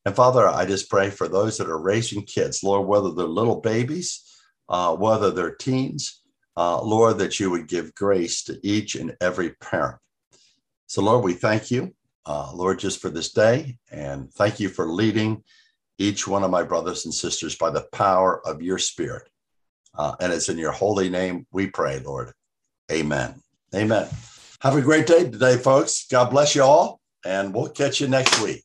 And 0.04 0.14
Father, 0.14 0.48
I 0.48 0.64
just 0.64 0.90
pray 0.90 1.10
for 1.10 1.28
those 1.28 1.58
that 1.58 1.68
are 1.68 1.80
raising 1.80 2.22
kids, 2.22 2.62
Lord, 2.62 2.86
whether 2.86 3.10
they're 3.12 3.26
little 3.26 3.60
babies, 3.60 4.22
uh, 4.68 4.94
whether 4.96 5.30
they're 5.30 5.54
teens, 5.54 6.22
uh, 6.58 6.82
Lord, 6.82 7.18
that 7.18 7.38
you 7.38 7.50
would 7.52 7.68
give 7.68 7.94
grace 7.94 8.42
to 8.42 8.58
each 8.64 8.96
and 8.96 9.16
every 9.20 9.50
parent. 9.50 10.00
So, 10.88 11.02
Lord, 11.02 11.22
we 11.22 11.34
thank 11.34 11.70
you, 11.70 11.94
uh, 12.26 12.50
Lord, 12.52 12.80
just 12.80 13.00
for 13.00 13.10
this 13.10 13.30
day. 13.30 13.78
And 13.92 14.32
thank 14.32 14.58
you 14.58 14.68
for 14.68 14.88
leading 14.88 15.44
each 15.98 16.26
one 16.26 16.42
of 16.42 16.50
my 16.50 16.64
brothers 16.64 17.04
and 17.04 17.14
sisters 17.14 17.54
by 17.54 17.70
the 17.70 17.86
power 17.92 18.44
of 18.44 18.60
your 18.60 18.78
spirit. 18.78 19.28
Uh, 19.96 20.16
and 20.18 20.32
it's 20.32 20.48
in 20.48 20.58
your 20.58 20.72
holy 20.72 21.08
name 21.08 21.46
we 21.52 21.68
pray, 21.68 22.00
Lord. 22.00 22.32
Amen. 22.90 23.40
Amen. 23.72 24.08
Have 24.60 24.76
a 24.76 24.82
great 24.82 25.06
day 25.06 25.30
today, 25.30 25.58
folks. 25.58 26.06
God 26.10 26.30
bless 26.30 26.56
you 26.56 26.64
all, 26.64 27.00
and 27.24 27.54
we'll 27.54 27.68
catch 27.68 28.00
you 28.00 28.08
next 28.08 28.42
week. 28.42 28.64